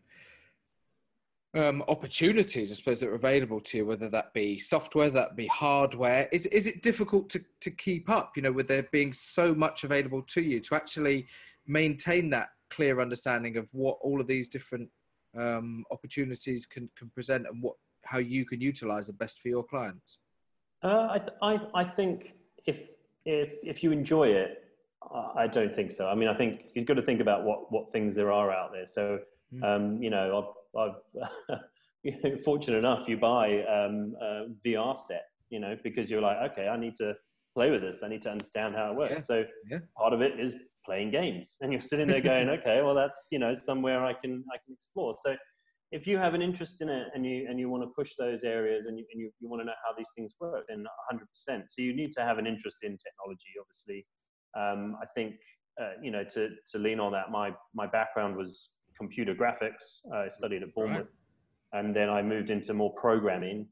um, 1.53 1.83
opportunities, 1.87 2.71
I 2.71 2.75
suppose, 2.75 2.99
that 3.01 3.09
are 3.09 3.15
available 3.15 3.59
to 3.59 3.77
you, 3.79 3.85
whether 3.85 4.09
that 4.09 4.33
be 4.33 4.57
software, 4.57 5.09
that 5.09 5.35
be 5.35 5.47
hardware, 5.47 6.29
is, 6.31 6.45
is 6.47 6.67
it 6.67 6.81
difficult 6.81 7.29
to, 7.31 7.41
to 7.61 7.71
keep 7.71 8.09
up, 8.09 8.33
you 8.35 8.41
know, 8.41 8.51
with 8.51 8.67
there 8.67 8.87
being 8.91 9.11
so 9.11 9.53
much 9.53 9.83
available 9.83 10.21
to 10.23 10.41
you 10.41 10.59
to 10.61 10.75
actually 10.75 11.27
maintain 11.67 12.29
that 12.29 12.49
clear 12.69 13.01
understanding 13.01 13.57
of 13.57 13.67
what 13.73 13.97
all 14.01 14.21
of 14.21 14.27
these 14.27 14.47
different 14.47 14.89
um, 15.37 15.83
opportunities 15.91 16.65
can, 16.65 16.89
can 16.97 17.09
present 17.09 17.45
and 17.47 17.61
what 17.61 17.75
how 18.03 18.17
you 18.17 18.45
can 18.45 18.59
utilize 18.61 19.07
the 19.07 19.13
best 19.13 19.39
for 19.39 19.47
your 19.47 19.63
clients? 19.63 20.19
Uh, 20.83 21.07
I, 21.11 21.19
th- 21.19 21.37
I, 21.41 21.81
I 21.81 21.83
think 21.83 22.33
if, 22.65 22.89
if, 23.25 23.53
if 23.63 23.83
you 23.83 23.91
enjoy 23.91 24.29
it, 24.29 24.57
I 25.35 25.47
don't 25.47 25.73
think 25.73 25.91
so. 25.91 26.07
I 26.07 26.15
mean, 26.15 26.27
I 26.27 26.33
think 26.35 26.65
you've 26.75 26.85
got 26.85 26.95
to 26.95 27.01
think 27.01 27.21
about 27.21 27.43
what, 27.43 27.71
what 27.71 27.91
things 27.91 28.15
there 28.15 28.31
are 28.31 28.51
out 28.51 28.71
there. 28.71 28.85
So, 28.85 29.19
mm. 29.53 29.63
um, 29.63 30.01
you 30.01 30.09
know, 30.09 30.53
I've, 30.75 30.91
I've 31.49 32.39
fortunate 32.43 32.77
enough, 32.77 33.07
you 33.07 33.17
buy 33.17 33.63
um, 33.63 34.15
a 34.21 34.45
VR 34.65 34.97
set, 34.97 35.25
you 35.49 35.59
know, 35.59 35.75
because 35.83 36.09
you're 36.09 36.21
like, 36.21 36.51
okay, 36.51 36.67
I 36.67 36.77
need 36.77 36.95
to 36.97 37.15
play 37.55 37.71
with 37.71 37.81
this. 37.81 38.03
I 38.03 38.09
need 38.09 38.21
to 38.23 38.31
understand 38.31 38.75
how 38.75 38.91
it 38.91 38.95
works. 38.95 39.13
Yeah. 39.13 39.21
So 39.21 39.43
yeah. 39.69 39.79
part 39.97 40.13
of 40.13 40.21
it 40.21 40.39
is 40.39 40.55
playing 40.85 41.11
games. 41.11 41.57
And 41.61 41.71
you're 41.71 41.81
sitting 41.81 42.07
there 42.07 42.21
going 42.21 42.49
okay 42.57 42.81
well 42.81 42.95
that's 42.95 43.27
you 43.31 43.39
know 43.39 43.55
somewhere 43.55 44.03
i 44.05 44.13
can 44.13 44.43
i 44.53 44.57
can 44.63 44.73
explore. 44.73 45.15
So 45.23 45.35
if 45.91 46.07
you 46.07 46.17
have 46.17 46.33
an 46.33 46.41
interest 46.41 46.81
in 46.81 46.89
it 46.89 47.07
and 47.13 47.25
you 47.25 47.47
and 47.49 47.59
you 47.59 47.69
want 47.69 47.83
to 47.83 47.89
push 47.95 48.11
those 48.17 48.43
areas 48.43 48.85
and 48.87 48.97
you, 48.97 49.05
and 49.11 49.21
you, 49.21 49.31
you 49.39 49.49
want 49.49 49.61
to 49.61 49.65
know 49.65 49.79
how 49.85 49.93
these 49.97 50.09
things 50.15 50.33
work 50.39 50.65
then 50.69 50.85
100% 51.13 51.19
so 51.47 51.81
you 51.81 51.93
need 51.93 52.11
to 52.13 52.21
have 52.21 52.37
an 52.37 52.47
interest 52.47 52.77
in 52.83 52.97
technology 52.97 53.53
obviously. 53.59 54.05
Um, 54.57 54.97
i 55.01 55.05
think 55.15 55.35
uh, 55.81 55.93
you 56.01 56.11
know 56.11 56.23
to 56.23 56.49
to 56.71 56.77
lean 56.77 56.99
on 56.99 57.11
that 57.13 57.31
my 57.31 57.51
my 57.73 57.87
background 57.87 58.35
was 58.35 58.69
computer 59.01 59.33
graphics. 59.33 59.83
I 60.13 60.27
studied 60.29 60.61
at 60.63 60.73
bournemouth. 60.75 61.07
Right. 61.73 61.79
and 61.79 61.95
then 61.95 62.09
i 62.09 62.21
moved 62.21 62.49
into 62.49 62.73
more 62.73 62.93
programming. 63.05 63.67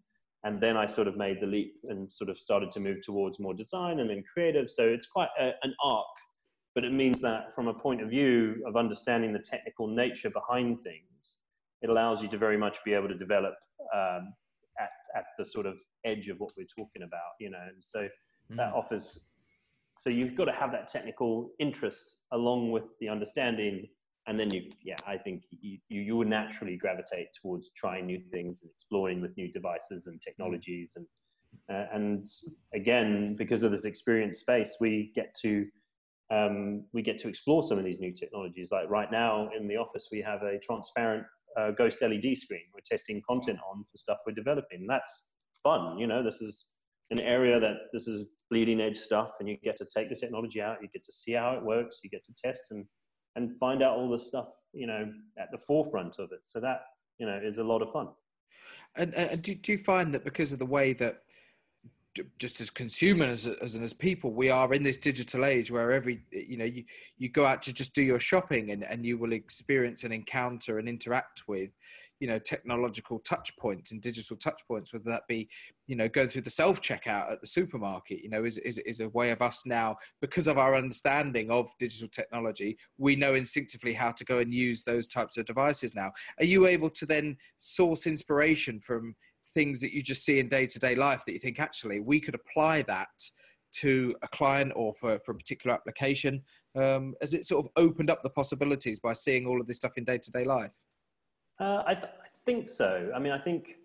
And 0.45 0.61
then 0.61 0.75
i 0.77 0.85
sort 0.85 1.07
of 1.07 1.15
made 1.17 1.37
the 1.41 1.47
leap 1.47 1.73
and 1.89 2.11
sort 2.11 2.29
of 2.29 2.37
started 2.39 2.71
to 2.71 2.79
move 2.79 2.99
towards 3.03 3.39
more 3.39 3.53
design 3.53 3.99
and 3.99 4.09
then 4.09 4.23
creative. 4.33 4.69
So 4.69 4.83
it's 4.95 5.07
quite 5.07 5.29
a, 5.39 5.51
an 5.63 5.73
arc 5.83 6.07
but 6.75 6.83
it 6.83 6.93
means 6.93 7.21
that 7.21 7.53
from 7.53 7.67
a 7.67 7.73
point 7.73 8.01
of 8.01 8.09
view 8.09 8.63
of 8.67 8.75
understanding 8.75 9.33
the 9.33 9.39
technical 9.39 9.87
nature 9.87 10.29
behind 10.29 10.81
things, 10.83 11.37
it 11.81 11.89
allows 11.89 12.21
you 12.21 12.27
to 12.29 12.37
very 12.37 12.57
much 12.57 12.77
be 12.85 12.93
able 12.93 13.07
to 13.07 13.17
develop 13.17 13.55
um, 13.93 14.33
at, 14.79 14.89
at 15.15 15.25
the 15.37 15.45
sort 15.45 15.65
of 15.65 15.77
edge 16.05 16.29
of 16.29 16.39
what 16.39 16.51
we're 16.57 16.65
talking 16.65 17.03
about, 17.03 17.31
you 17.39 17.49
know, 17.49 17.61
and 17.67 17.83
so 17.83 18.01
mm. 18.51 18.57
that 18.57 18.73
offers, 18.73 19.19
so 19.97 20.09
you've 20.09 20.35
got 20.35 20.45
to 20.45 20.51
have 20.51 20.71
that 20.71 20.87
technical 20.87 21.51
interest 21.59 22.17
along 22.31 22.71
with 22.71 22.83
the 22.99 23.09
understanding 23.09 23.87
and 24.29 24.39
then 24.39 24.53
you, 24.53 24.69
yeah, 24.83 24.95
I 25.07 25.17
think 25.17 25.45
you, 25.49 25.79
you, 25.89 26.01
you 26.01 26.17
would 26.17 26.27
naturally 26.27 26.77
gravitate 26.77 27.29
towards 27.41 27.71
trying 27.71 28.05
new 28.05 28.21
things 28.31 28.59
and 28.61 28.69
exploring 28.69 29.21
with 29.21 29.35
new 29.37 29.51
devices 29.51 30.05
and 30.05 30.21
technologies. 30.21 30.95
And, 30.97 31.07
uh, 31.67 31.87
and 31.91 32.27
again, 32.75 33.35
because 33.35 33.63
of 33.63 33.71
this 33.71 33.85
experience 33.85 34.37
space, 34.37 34.77
we 34.79 35.11
get 35.15 35.33
to 35.41 35.65
um, 36.31 36.85
we 36.93 37.01
get 37.01 37.17
to 37.19 37.27
explore 37.27 37.63
some 37.63 37.77
of 37.77 37.85
these 37.85 37.99
new 37.99 38.13
technologies. 38.13 38.69
Like 38.71 38.89
right 38.89 39.11
now 39.11 39.49
in 39.57 39.67
the 39.67 39.77
office, 39.77 40.09
we 40.11 40.21
have 40.21 40.43
a 40.43 40.59
transparent 40.59 41.25
uh, 41.57 41.71
ghost 41.71 42.01
LED 42.01 42.37
screen 42.37 42.61
we're 42.73 42.81
testing 42.85 43.21
content 43.27 43.59
on 43.69 43.83
for 43.83 43.97
stuff 43.97 44.17
we're 44.25 44.33
developing. 44.33 44.85
That's 44.87 45.31
fun. 45.63 45.97
You 45.97 46.07
know, 46.07 46.23
this 46.23 46.41
is 46.41 46.65
an 47.11 47.19
area 47.19 47.59
that 47.59 47.75
this 47.91 48.07
is 48.07 48.27
bleeding 48.51 48.79
edge 48.79 48.97
stuff, 48.97 49.31
and 49.39 49.49
you 49.49 49.57
get 49.63 49.75
to 49.77 49.85
take 49.95 50.09
the 50.09 50.15
technology 50.15 50.61
out, 50.61 50.77
you 50.81 50.87
get 50.93 51.03
to 51.03 51.11
see 51.11 51.33
how 51.33 51.53
it 51.53 51.63
works, 51.63 51.99
you 52.03 52.09
get 52.09 52.23
to 52.25 52.33
test 52.43 52.71
and 52.71 52.85
and 53.35 53.57
find 53.59 53.83
out 53.83 53.95
all 53.95 54.09
the 54.09 54.17
stuff 54.17 54.47
you 54.73 54.87
know 54.87 55.11
at 55.37 55.49
the 55.51 55.57
forefront 55.57 56.19
of 56.19 56.31
it. 56.31 56.39
So 56.43 56.59
that 56.59 56.81
you 57.17 57.25
know 57.25 57.39
is 57.43 57.57
a 57.57 57.63
lot 57.63 57.81
of 57.81 57.91
fun. 57.91 58.09
And, 58.95 59.13
and 59.13 59.41
do, 59.41 59.53
do 59.53 59.71
you 59.71 59.77
find 59.77 60.13
that 60.13 60.23
because 60.23 60.51
of 60.51 60.59
the 60.59 60.65
way 60.65 60.93
that 60.93 61.21
just 62.37 62.59
as 62.59 62.69
consumers 62.69 63.47
as, 63.47 63.75
and 63.75 63.83
as 63.83 63.93
people 63.93 64.33
we 64.33 64.49
are 64.49 64.73
in 64.73 64.83
this 64.83 64.97
digital 64.97 65.45
age 65.45 65.71
where 65.71 65.91
every 65.91 66.21
you 66.31 66.57
know 66.57 66.65
you, 66.65 66.83
you 67.17 67.29
go 67.29 67.45
out 67.45 67.61
to 67.61 67.73
just 67.73 67.93
do 67.93 68.01
your 68.01 68.19
shopping 68.19 68.71
and, 68.71 68.83
and 68.83 69.05
you 69.05 69.17
will 69.17 69.33
experience 69.33 70.03
and 70.03 70.13
encounter 70.13 70.79
and 70.79 70.89
interact 70.89 71.43
with 71.47 71.69
you 72.19 72.27
know 72.27 72.39
technological 72.39 73.19
touch 73.19 73.55
points 73.57 73.91
and 73.91 74.01
digital 74.01 74.35
touch 74.35 74.61
points 74.67 74.91
whether 74.91 75.05
that 75.05 75.27
be 75.27 75.47
you 75.87 75.95
know 75.95 76.09
going 76.09 76.27
through 76.27 76.41
the 76.41 76.49
self 76.49 76.81
checkout 76.81 77.31
at 77.31 77.39
the 77.41 77.47
supermarket 77.47 78.21
you 78.23 78.29
know 78.29 78.43
is, 78.43 78.57
is, 78.59 78.79
is 78.79 78.99
a 78.99 79.09
way 79.09 79.29
of 79.29 79.41
us 79.41 79.65
now 79.65 79.95
because 80.19 80.47
of 80.47 80.57
our 80.57 80.75
understanding 80.75 81.49
of 81.51 81.69
digital 81.79 82.09
technology 82.09 82.75
we 82.97 83.15
know 83.15 83.35
instinctively 83.35 83.93
how 83.93 84.11
to 84.11 84.25
go 84.25 84.39
and 84.39 84.53
use 84.53 84.83
those 84.83 85.07
types 85.07 85.37
of 85.37 85.45
devices 85.45 85.95
now. 85.95 86.11
Are 86.39 86.45
you 86.45 86.67
able 86.67 86.89
to 86.91 87.05
then 87.05 87.37
source 87.57 88.07
inspiration 88.07 88.79
from 88.79 89.15
things 89.53 89.81
that 89.81 89.93
you 89.93 90.01
just 90.01 90.23
see 90.23 90.39
in 90.39 90.47
day-to-day 90.47 90.95
life 90.95 91.23
that 91.25 91.33
you 91.33 91.39
think 91.39 91.59
actually 91.59 91.99
we 91.99 92.19
could 92.19 92.35
apply 92.35 92.81
that 92.83 93.07
to 93.71 94.11
a 94.23 94.27
client 94.27 94.71
or 94.75 94.93
for, 94.93 95.19
for 95.19 95.31
a 95.31 95.35
particular 95.35 95.75
application 95.75 96.41
um, 96.75 97.13
as 97.21 97.33
it 97.33 97.45
sort 97.45 97.65
of 97.65 97.71
opened 97.75 98.09
up 98.09 98.23
the 98.23 98.29
possibilities 98.29 98.99
by 98.99 99.13
seeing 99.13 99.45
all 99.45 99.59
of 99.61 99.67
this 99.67 99.77
stuff 99.77 99.97
in 99.97 100.03
day-to-day 100.03 100.43
life 100.43 100.83
uh, 101.59 101.83
I, 101.85 101.93
th- 101.93 102.05
I, 102.05 102.27
think 102.45 102.69
so. 102.69 103.11
I 103.15 103.19
mean, 103.19 103.33
I 103.33 103.37
think 103.37 103.75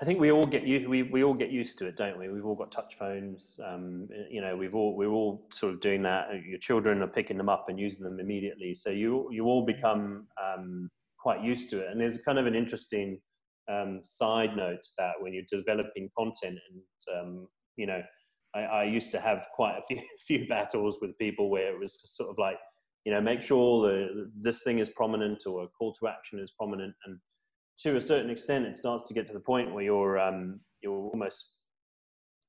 I 0.00 0.04
think 0.04 0.20
we 0.20 0.30
all 0.30 0.44
get 0.44 0.66
used 0.66 0.86
we, 0.88 1.04
we 1.04 1.24
all 1.24 1.32
get 1.32 1.50
used 1.50 1.78
to 1.78 1.86
it, 1.86 1.96
don't 1.96 2.18
we? 2.18 2.28
We've 2.28 2.44
all 2.44 2.54
got 2.54 2.70
touch 2.70 2.96
phones. 2.98 3.58
Um, 3.64 4.08
you 4.30 4.40
know, 4.40 4.56
we've 4.56 4.74
all 4.74 4.94
we're 4.94 5.08
all 5.10 5.46
sort 5.52 5.72
of 5.72 5.80
doing 5.80 6.02
that. 6.02 6.28
Your 6.44 6.58
children 6.58 7.02
are 7.02 7.06
picking 7.06 7.38
them 7.38 7.48
up 7.48 7.66
and 7.68 7.78
using 7.78 8.04
them 8.04 8.20
immediately. 8.20 8.74
So 8.74 8.90
you 8.90 9.28
you 9.32 9.44
all 9.46 9.64
become 9.64 10.26
um, 10.42 10.90
quite 11.18 11.42
used 11.42 11.70
to 11.70 11.80
it. 11.80 11.90
And 11.90 12.00
there's 12.00 12.18
kind 12.18 12.38
of 12.38 12.46
an 12.46 12.54
interesting 12.54 13.20
um, 13.68 14.00
side 14.02 14.56
note 14.56 14.82
to 14.82 14.90
that 14.98 15.14
when 15.20 15.32
you're 15.32 15.44
developing 15.50 16.10
content. 16.16 16.58
And 16.70 17.18
um, 17.18 17.48
you 17.76 17.86
know, 17.86 18.02
I, 18.54 18.60
I, 18.60 18.84
used 18.84 19.10
to 19.12 19.20
have 19.20 19.46
quite 19.54 19.76
a 19.76 19.82
few 19.86 20.00
few 20.26 20.48
battles 20.48 20.98
with 21.00 21.18
people 21.18 21.50
where 21.50 21.72
it 21.72 21.78
was 21.78 22.00
sort 22.04 22.30
of 22.30 22.38
like 22.38 22.58
you 23.04 23.12
know 23.12 23.20
make 23.20 23.42
sure 23.42 23.88
that 23.88 24.30
this 24.40 24.62
thing 24.62 24.78
is 24.78 24.88
prominent 24.90 25.46
or 25.46 25.64
a 25.64 25.68
call 25.68 25.94
to 25.94 26.08
action 26.08 26.38
is 26.40 26.50
prominent 26.50 26.94
and 27.06 27.18
to 27.78 27.96
a 27.96 28.00
certain 28.00 28.30
extent 28.30 28.64
it 28.64 28.76
starts 28.76 29.06
to 29.08 29.14
get 29.14 29.26
to 29.26 29.32
the 29.32 29.40
point 29.40 29.72
where 29.72 29.84
you're 29.84 30.18
um, 30.18 30.60
you're 30.82 31.10
almost 31.12 31.50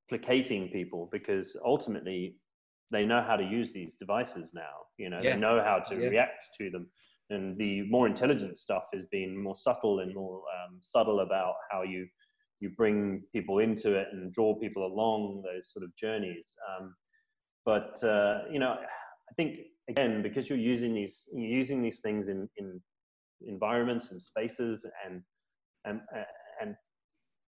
placating 0.09 0.69
people 0.69 1.09
because 1.11 1.57
ultimately 1.65 2.35
they 2.91 3.05
know 3.05 3.21
how 3.21 3.35
to 3.35 3.43
use 3.43 3.73
these 3.73 3.95
devices 3.95 4.51
now 4.53 4.85
you 4.97 5.09
know 5.09 5.19
yeah. 5.21 5.33
they 5.33 5.39
know 5.39 5.61
how 5.63 5.77
to 5.79 5.95
yeah. 5.95 6.07
react 6.07 6.45
to 6.57 6.69
them 6.69 6.87
and 7.29 7.57
the 7.57 7.83
more 7.89 8.07
intelligent 8.07 8.57
stuff 8.57 8.85
is 8.93 9.05
being 9.07 9.41
more 9.41 9.55
subtle 9.55 9.99
and 9.99 10.13
more 10.13 10.37
um, 10.37 10.77
subtle 10.79 11.21
about 11.21 11.55
how 11.71 11.83
you 11.83 12.07
you 12.59 12.69
bring 12.71 13.21
people 13.33 13.59
into 13.59 13.95
it 13.95 14.07
and 14.11 14.33
draw 14.33 14.55
people 14.55 14.85
along 14.85 15.43
those 15.43 15.71
sort 15.71 15.83
of 15.83 15.95
journeys 15.95 16.55
um, 16.69 16.95
but 17.65 18.03
uh, 18.03 18.39
you 18.51 18.59
know 18.59 18.75
i 18.79 19.33
think 19.35 19.59
again, 19.89 20.21
because 20.21 20.49
you're 20.49 20.57
using 20.59 20.93
these 20.93 21.29
you're 21.33 21.57
using 21.57 21.81
these 21.81 22.01
things 22.01 22.27
in, 22.27 22.47
in 22.57 22.81
environments 23.41 24.11
and 24.11 24.21
spaces 24.21 24.85
and 25.05 25.21
and 25.85 26.01
and 26.61 26.75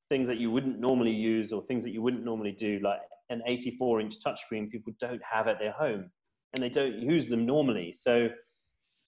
things 0.09 0.29
that 0.29 0.39
you 0.39 0.51
wouldn't 0.51 0.79
normally 0.79 1.13
use 1.13 1.53
or 1.53 1.63
things 1.63 1.85
that 1.85 1.91
you 1.91 2.03
wouldn't 2.03 2.25
normally 2.25 2.53
do, 2.53 2.79
like 2.83 3.01
an 3.31 3.43
84 3.47 4.01
inch 4.01 4.15
touchscreen, 4.25 4.71
people 4.71 4.93
don't 5.01 5.21
have 5.23 5.49
at 5.49 5.59
their 5.59 5.73
home 5.73 6.11
and 6.55 6.63
they 6.63 6.71
don't 6.71 6.99
use 6.99 7.29
them 7.29 7.45
normally. 7.45 7.93
So 7.93 8.29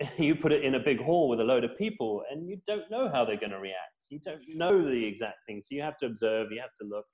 you 0.19 0.35
put 0.35 0.52
it 0.52 0.64
in 0.64 0.75
a 0.75 0.80
big 0.80 1.00
hall 1.00 1.28
with 1.28 1.40
a 1.40 1.45
load 1.45 1.64
of 1.64 1.76
people 1.76 2.23
and 2.30 2.49
you 2.49 2.61
don't 2.66 2.90
know 2.90 3.09
how 3.09 3.25
they're 3.25 3.37
going 3.37 3.50
to 3.50 3.59
react. 3.59 4.07
You 4.09 4.19
don't 4.19 4.40
know 4.54 4.85
the 4.85 5.04
exact 5.04 5.38
thing 5.47 5.61
So 5.62 5.75
you 5.75 5.83
have 5.83 5.97
to 5.99 6.07
observe, 6.07 6.49
you 6.50 6.61
have 6.61 6.75
to 6.80 6.87
look, 6.88 7.04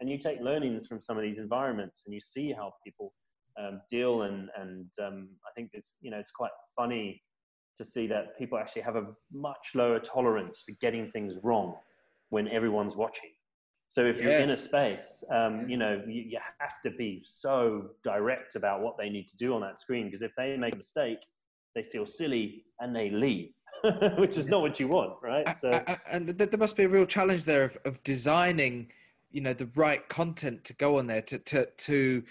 and 0.00 0.08
you 0.08 0.18
take 0.18 0.40
learnings 0.40 0.86
from 0.86 1.00
some 1.00 1.16
of 1.16 1.22
these 1.22 1.38
environments 1.38 2.02
and 2.06 2.14
you 2.14 2.20
see 2.20 2.52
how 2.52 2.72
people 2.84 3.12
um, 3.58 3.80
deal 3.88 4.22
and 4.22 4.48
and 4.56 4.86
um, 5.04 5.28
I 5.46 5.52
think 5.54 5.70
it's 5.74 5.92
you 6.00 6.10
know 6.10 6.18
it's 6.18 6.32
quite 6.32 6.50
funny 6.76 7.22
to 7.76 7.84
see 7.84 8.06
that 8.08 8.36
people 8.38 8.58
actually 8.58 8.82
have 8.82 8.96
a 8.96 9.06
much 9.32 9.70
lower 9.74 9.98
tolerance 9.98 10.62
for 10.66 10.74
getting 10.80 11.10
things 11.10 11.34
wrong 11.42 11.74
when 12.30 12.48
everyone's 12.48 12.96
watching. 12.96 13.30
So 13.88 14.04
if 14.04 14.20
you're 14.20 14.32
in 14.32 14.50
a 14.50 14.56
space, 14.56 15.22
um, 15.30 15.68
you 15.68 15.76
know 15.76 16.02
you, 16.06 16.22
you, 16.22 16.38
have 16.58 16.80
to 16.82 16.90
be 16.90 17.22
so 17.24 17.90
direct 18.02 18.56
about 18.56 18.80
what 18.80 18.96
they 18.98 19.08
need 19.08 19.28
to 19.28 19.36
do 19.36 19.54
on 19.54 19.60
that 19.60 19.78
screen 19.78 20.06
because 20.06 20.22
if 20.22 20.32
they 20.36 20.56
make 20.56 20.74
a 20.74 20.78
mistake, 20.78 21.18
they 21.74 21.82
feel 21.82 22.06
silly 22.06 22.64
and 22.80 22.94
they 22.94 23.10
leave. 23.10 23.50
which 24.16 24.38
is 24.38 24.48
not 24.48 24.62
what 24.62 24.80
you 24.80 24.88
want, 24.88 25.12
right? 25.22 25.46
So, 25.58 25.70
and 26.10 26.28
there 26.28 26.58
must 26.58 26.74
be 26.74 26.84
a 26.84 26.88
real 26.88 27.04
challenge 27.04 27.44
there 27.44 27.64
of, 27.64 27.76
of 27.84 28.02
designing, 28.02 28.90
you 29.30 29.42
know, 29.42 29.52
the 29.52 29.68
right 29.74 30.08
content 30.08 30.64
to 30.64 30.74
go 30.74 30.98
on 30.98 31.06
there 31.06 31.20
to 31.22 31.38
to 31.38 31.66
to 31.66 32.22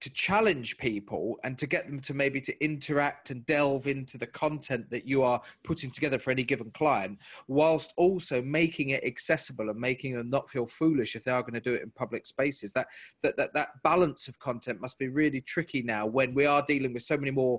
to 0.00 0.12
challenge 0.12 0.76
people 0.76 1.38
and 1.44 1.56
to 1.56 1.66
get 1.66 1.86
them 1.86 1.98
to 1.98 2.12
maybe 2.12 2.40
to 2.42 2.64
interact 2.64 3.30
and 3.30 3.44
delve 3.46 3.86
into 3.86 4.18
the 4.18 4.26
content 4.26 4.88
that 4.90 5.06
you 5.06 5.22
are 5.22 5.40
putting 5.64 5.90
together 5.90 6.18
for 6.18 6.30
any 6.30 6.42
given 6.42 6.70
client 6.72 7.18
whilst 7.48 7.94
also 7.96 8.42
making 8.42 8.90
it 8.90 9.02
accessible 9.02 9.70
and 9.70 9.80
making 9.80 10.14
them 10.14 10.28
not 10.28 10.50
feel 10.50 10.66
foolish 10.66 11.16
if 11.16 11.24
they 11.24 11.30
are 11.30 11.40
going 11.42 11.54
to 11.54 11.60
do 11.60 11.72
it 11.72 11.82
in 11.82 11.90
public 11.90 12.26
spaces 12.26 12.72
that 12.72 12.86
that 13.22 13.36
that, 13.38 13.52
that 13.54 13.68
balance 13.82 14.28
of 14.28 14.38
content 14.38 14.80
must 14.80 14.98
be 14.98 15.08
really 15.08 15.40
tricky 15.40 15.82
now 15.82 16.06
when 16.06 16.34
we 16.34 16.44
are 16.44 16.62
dealing 16.68 16.92
with 16.92 17.02
so 17.02 17.16
many 17.16 17.30
more 17.30 17.58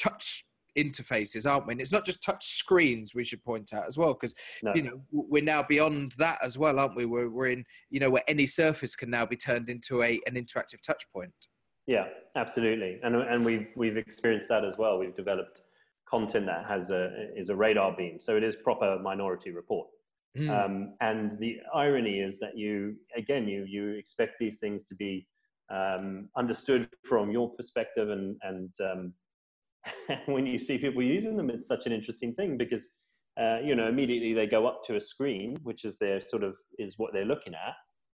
touch 0.00 0.44
interfaces 0.78 1.50
aren't 1.50 1.66
we 1.66 1.72
and 1.72 1.80
it's 1.80 1.90
not 1.90 2.06
just 2.06 2.22
touch 2.22 2.46
screens 2.46 3.12
we 3.12 3.24
should 3.24 3.42
point 3.42 3.74
out 3.74 3.84
as 3.88 3.98
well 3.98 4.14
because 4.14 4.32
no. 4.62 4.72
you 4.72 4.82
know 4.82 5.02
we're 5.10 5.42
now 5.42 5.64
beyond 5.68 6.14
that 6.16 6.38
as 6.44 6.56
well 6.56 6.78
aren't 6.78 6.94
we 6.94 7.04
we're, 7.04 7.28
we're 7.28 7.48
in 7.48 7.64
you 7.90 7.98
know 7.98 8.08
where 8.08 8.22
any 8.28 8.46
surface 8.46 8.94
can 8.94 9.10
now 9.10 9.26
be 9.26 9.36
turned 9.36 9.68
into 9.68 10.02
a 10.02 10.20
an 10.26 10.34
interactive 10.34 10.80
touch 10.80 11.02
point 11.12 11.34
yeah, 11.90 12.06
absolutely, 12.36 13.00
and 13.02 13.16
and 13.16 13.44
we've 13.44 13.66
we've 13.74 13.96
experienced 13.96 14.48
that 14.50 14.64
as 14.64 14.78
well. 14.78 15.00
We've 15.00 15.14
developed 15.14 15.62
content 16.08 16.46
that 16.46 16.64
has 16.66 16.90
a 16.90 17.28
is 17.36 17.48
a 17.48 17.56
radar 17.56 17.96
beam, 17.96 18.20
so 18.20 18.36
it 18.36 18.44
is 18.44 18.54
proper 18.54 18.96
minority 19.02 19.50
report. 19.50 19.88
Mm. 20.38 20.48
Um, 20.48 20.94
and 21.00 21.36
the 21.40 21.56
irony 21.74 22.20
is 22.20 22.38
that 22.38 22.56
you 22.56 22.94
again 23.16 23.48
you 23.48 23.64
you 23.68 23.88
expect 23.94 24.34
these 24.38 24.60
things 24.60 24.84
to 24.84 24.94
be 24.94 25.26
um, 25.68 26.28
understood 26.36 26.88
from 27.04 27.32
your 27.32 27.50
perspective, 27.54 28.10
and 28.10 28.36
and 28.42 28.72
um, 28.80 29.12
when 30.26 30.46
you 30.46 30.58
see 30.58 30.78
people 30.78 31.02
using 31.02 31.36
them, 31.36 31.50
it's 31.50 31.66
such 31.66 31.86
an 31.86 31.92
interesting 31.92 32.34
thing 32.34 32.56
because 32.56 32.88
uh, 33.40 33.58
you 33.62 33.74
know 33.74 33.88
immediately 33.88 34.34
they 34.34 34.46
go 34.46 34.66
up 34.66 34.82
to 34.84 34.96
a 34.96 35.00
screen, 35.00 35.56
which 35.62 35.84
is 35.84 35.96
their 35.98 36.20
sort 36.20 36.42
of 36.42 36.56
is 36.78 36.98
what 36.98 37.12
they're 37.12 37.24
looking 37.24 37.54
at, 37.54 37.74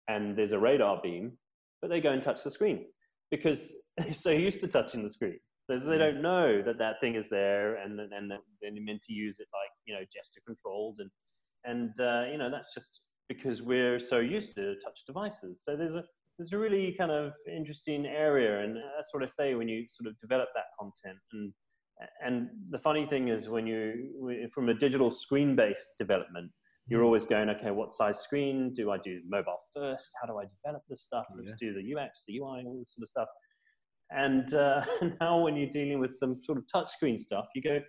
and 0.07 0.37
there's 0.37 0.53
a 0.53 0.59
radar 0.59 0.99
beam, 1.01 1.33
but 1.81 1.89
they 1.89 2.01
go 2.01 2.11
and 2.11 2.21
touch 2.21 2.43
the 2.43 2.51
screen 2.51 2.85
because 3.31 3.75
they're 3.97 4.13
so 4.13 4.29
used 4.29 4.61
to 4.61 4.67
touching 4.67 5.03
the 5.03 5.09
screen. 5.09 5.39
They 5.69 5.97
don't 5.97 6.21
know 6.21 6.61
that 6.63 6.77
that 6.79 6.99
thing 6.99 7.15
is 7.15 7.29
there 7.29 7.75
and, 7.75 7.97
and 7.97 8.29
they're 8.29 8.71
meant 8.73 9.01
to 9.03 9.13
use 9.13 9.39
it 9.39 9.47
like, 9.53 9.69
you 9.85 9.93
know, 9.93 10.01
gesture 10.01 10.41
controlled. 10.45 10.99
And, 10.99 11.09
and 11.63 11.91
uh, 11.97 12.29
you 12.29 12.37
know, 12.37 12.51
that's 12.51 12.73
just 12.73 13.01
because 13.29 13.61
we're 13.61 13.97
so 13.97 14.19
used 14.19 14.53
to 14.55 14.75
touch 14.83 15.05
devices. 15.07 15.61
So 15.63 15.77
there's 15.77 15.95
a, 15.95 16.03
there's 16.37 16.53
a 16.53 16.57
really 16.57 16.95
kind 16.97 17.11
of 17.11 17.33
interesting 17.51 18.05
area. 18.05 18.63
And 18.63 18.75
that's 18.75 19.13
what 19.13 19.23
I 19.23 19.27
say 19.27 19.55
when 19.55 19.67
you 19.67 19.85
sort 19.89 20.07
of 20.07 20.19
develop 20.19 20.49
that 20.55 20.65
content. 20.79 21.19
And, 21.33 21.53
and 22.25 22.49
the 22.69 22.79
funny 22.79 23.05
thing 23.05 23.27
is 23.27 23.49
when 23.49 23.67
you, 23.67 24.49
from 24.53 24.69
a 24.69 24.73
digital 24.73 25.11
screen-based 25.11 25.95
development, 25.97 26.51
you're 26.87 27.03
always 27.03 27.25
going, 27.25 27.49
okay, 27.49 27.71
what 27.71 27.91
size 27.91 28.19
screen? 28.19 28.73
Do 28.73 28.91
I 28.91 28.97
do 28.97 29.21
mobile 29.27 29.59
first? 29.73 30.09
How 30.21 30.27
do 30.27 30.39
I 30.39 30.45
develop 30.63 30.81
this 30.89 31.03
stuff? 31.03 31.25
Let's 31.37 31.53
yeah. 31.61 31.69
do 31.69 31.73
the 31.73 31.95
UX, 31.95 32.23
the 32.27 32.39
UI, 32.39 32.63
all 32.65 32.79
this 32.79 32.95
sort 32.95 33.03
of 33.03 33.09
stuff. 33.09 33.27
And 34.09 34.53
uh, 34.53 34.83
now 35.21 35.39
when 35.39 35.55
you're 35.55 35.69
dealing 35.69 35.99
with 35.99 36.15
some 36.17 36.37
sort 36.43 36.57
of 36.57 36.65
touchscreen 36.73 37.19
stuff, 37.19 37.45
you 37.55 37.61
go, 37.61 37.79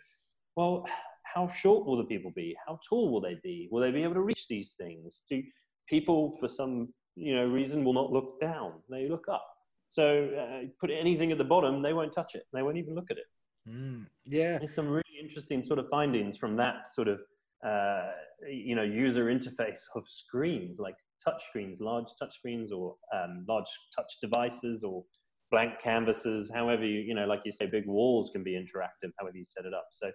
well, 0.57 0.85
how 1.25 1.49
short 1.49 1.87
will 1.87 1.97
the 1.97 2.05
people 2.05 2.31
be? 2.35 2.55
How 2.67 2.79
tall 2.89 3.11
will 3.11 3.21
they 3.21 3.39
be? 3.43 3.69
Will 3.71 3.81
they 3.81 3.91
be 3.91 4.03
able 4.03 4.15
to 4.15 4.21
reach 4.21 4.47
these 4.49 4.75
things? 4.79 5.23
Do 5.29 5.43
people, 5.89 6.37
for 6.39 6.49
some 6.49 6.93
you 7.17 7.35
know 7.35 7.47
reason, 7.47 7.85
will 7.85 7.93
not 7.93 8.11
look 8.11 8.41
down? 8.41 8.73
They 8.91 9.09
look 9.09 9.27
up. 9.31 9.47
So 9.89 10.31
uh, 10.39 10.67
put 10.81 10.91
anything 10.91 11.33
at 11.33 11.39
the 11.39 11.45
bottom, 11.45 11.83
they 11.83 11.93
won't 11.93 12.13
touch 12.13 12.35
it. 12.35 12.45
They 12.53 12.63
won't 12.63 12.79
even 12.79 12.95
look 12.95 13.11
at 13.11 13.19
it. 13.19 13.27
Mm, 13.69 14.07
yeah, 14.25 14.59
there's 14.59 14.75
some 14.75 14.89
really 14.89 15.03
interesting 15.23 15.63
sort 15.63 15.79
of 15.79 15.89
findings 15.91 16.37
from 16.37 16.57
that 16.57 16.93
sort 16.93 17.09
of 17.09 17.21
uh, 17.65 18.11
you 18.51 18.75
know 18.75 18.83
user 18.83 19.27
interface 19.27 19.81
of 19.95 20.07
screens 20.09 20.79
like 20.79 20.97
touch 21.25 21.43
screens, 21.49 21.81
large 21.81 22.07
touch 22.19 22.35
screens, 22.35 22.73
or 22.73 22.97
um, 23.15 23.45
large 23.49 23.69
touch 23.95 24.13
devices, 24.21 24.83
or 24.83 25.05
blank 25.51 25.75
canvases. 25.83 26.51
However, 26.53 26.85
you 26.85 27.01
you 27.01 27.15
know, 27.15 27.27
like 27.27 27.41
you 27.45 27.53
say, 27.53 27.67
big 27.67 27.87
walls 27.87 28.31
can 28.33 28.43
be 28.43 28.53
interactive. 28.53 29.11
However 29.19 29.37
you 29.37 29.45
set 29.45 29.65
it 29.65 29.75
up. 29.75 29.87
So 29.93 30.11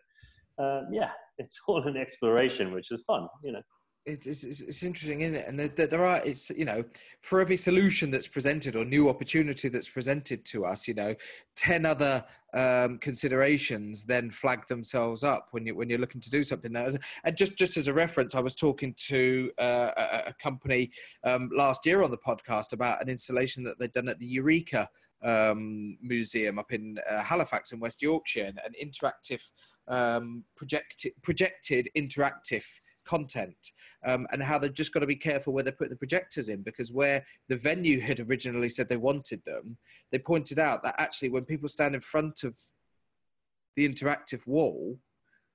uh, 0.64 0.82
yeah, 0.92 1.12
it's 1.38 1.60
all 1.68 1.88
an 1.88 1.98
exploration, 1.98 2.74
which 2.74 2.92
is 2.92 3.04
fun. 3.08 3.28
You 3.44 3.54
know. 3.54 3.62
It's, 4.08 4.44
it's, 4.46 4.62
it's 4.62 4.84
interesting, 4.84 5.22
isn't 5.22 5.36
it? 5.36 5.48
And 5.48 5.60
there, 5.60 5.88
there 5.88 6.06
are, 6.06 6.22
it's, 6.24 6.50
you 6.52 6.64
know, 6.64 6.84
for 7.22 7.42
every 7.42 7.58
solution 7.58 8.10
that's 8.10 8.28
presented 8.28 8.76
or 8.78 8.86
new 8.86 9.10
opportunity 9.10 9.68
that's 9.68 9.90
presented 9.90 10.46
to 10.46 10.66
us, 10.66 10.88
you 10.88 10.94
know, 10.94 11.14
10 11.58 11.86
other 11.86 12.24
um, 12.54 13.00
considerations 13.00 14.06
then 14.06 14.32
flag 14.32 14.66
themselves 14.68 15.26
up 15.26 15.50
when, 15.52 15.68
you, 15.68 15.76
when 15.76 15.90
you're 15.90 16.00
looking 16.00 16.22
to 16.22 16.30
do 16.30 16.42
something. 16.42 16.74
And 16.76 17.38
just, 17.38 17.58
just 17.58 17.76
as 17.76 17.90
a 17.90 17.94
reference, 17.94 18.34
I 18.34 18.40
was 18.40 18.56
talking 18.56 18.94
to 19.08 19.52
uh, 19.58 19.92
a, 20.28 20.34
company 20.42 20.92
um, 21.26 21.50
last 21.54 21.86
year 21.86 22.02
on 22.02 22.10
the 22.10 22.18
podcast 22.18 22.72
about 22.72 23.02
an 23.02 23.10
installation 23.10 23.64
that 23.66 23.78
they'd 23.78 23.92
done 23.92 24.08
at 24.08 24.20
the 24.20 24.26
Eureka 24.26 24.90
um, 25.22 25.98
Museum 26.02 26.60
up 26.60 26.72
in 26.72 26.98
uh, 27.10 27.22
Halifax 27.24 27.74
in 27.74 27.82
West 27.82 28.02
Yorkshire, 28.02 28.54
an 28.64 28.74
interactive, 28.82 29.42
um, 29.90 30.46
projected 30.56 31.90
interactive 31.98 32.66
content 33.08 33.72
um, 34.06 34.28
and 34.32 34.44
how 34.44 34.60
they've 34.60 34.74
just 34.74 34.94
got 34.94 35.00
to 35.00 35.08
be 35.08 35.16
careful 35.16 35.54
where 35.54 35.64
they 35.64 35.72
put 35.72 35.90
the 35.90 35.96
projectors 35.96 36.50
in 36.50 36.62
because 36.62 36.92
where 36.92 37.26
the 37.50 37.58
venue 37.58 38.00
had 38.00 38.20
originally 38.20 38.70
said 38.70 38.88
they 38.88 38.98
wanted 38.98 39.44
them, 39.46 39.78
they 40.12 40.20
pointed 40.20 40.60
out 40.60 40.84
that 40.84 40.96
actually 40.98 41.30
when 41.30 41.46
people 41.46 41.70
stand 41.70 41.96
in 41.96 42.02
front 42.02 42.44
of 42.44 42.56
the 43.76 43.88
interactive 43.88 44.46
wall, 44.46 45.00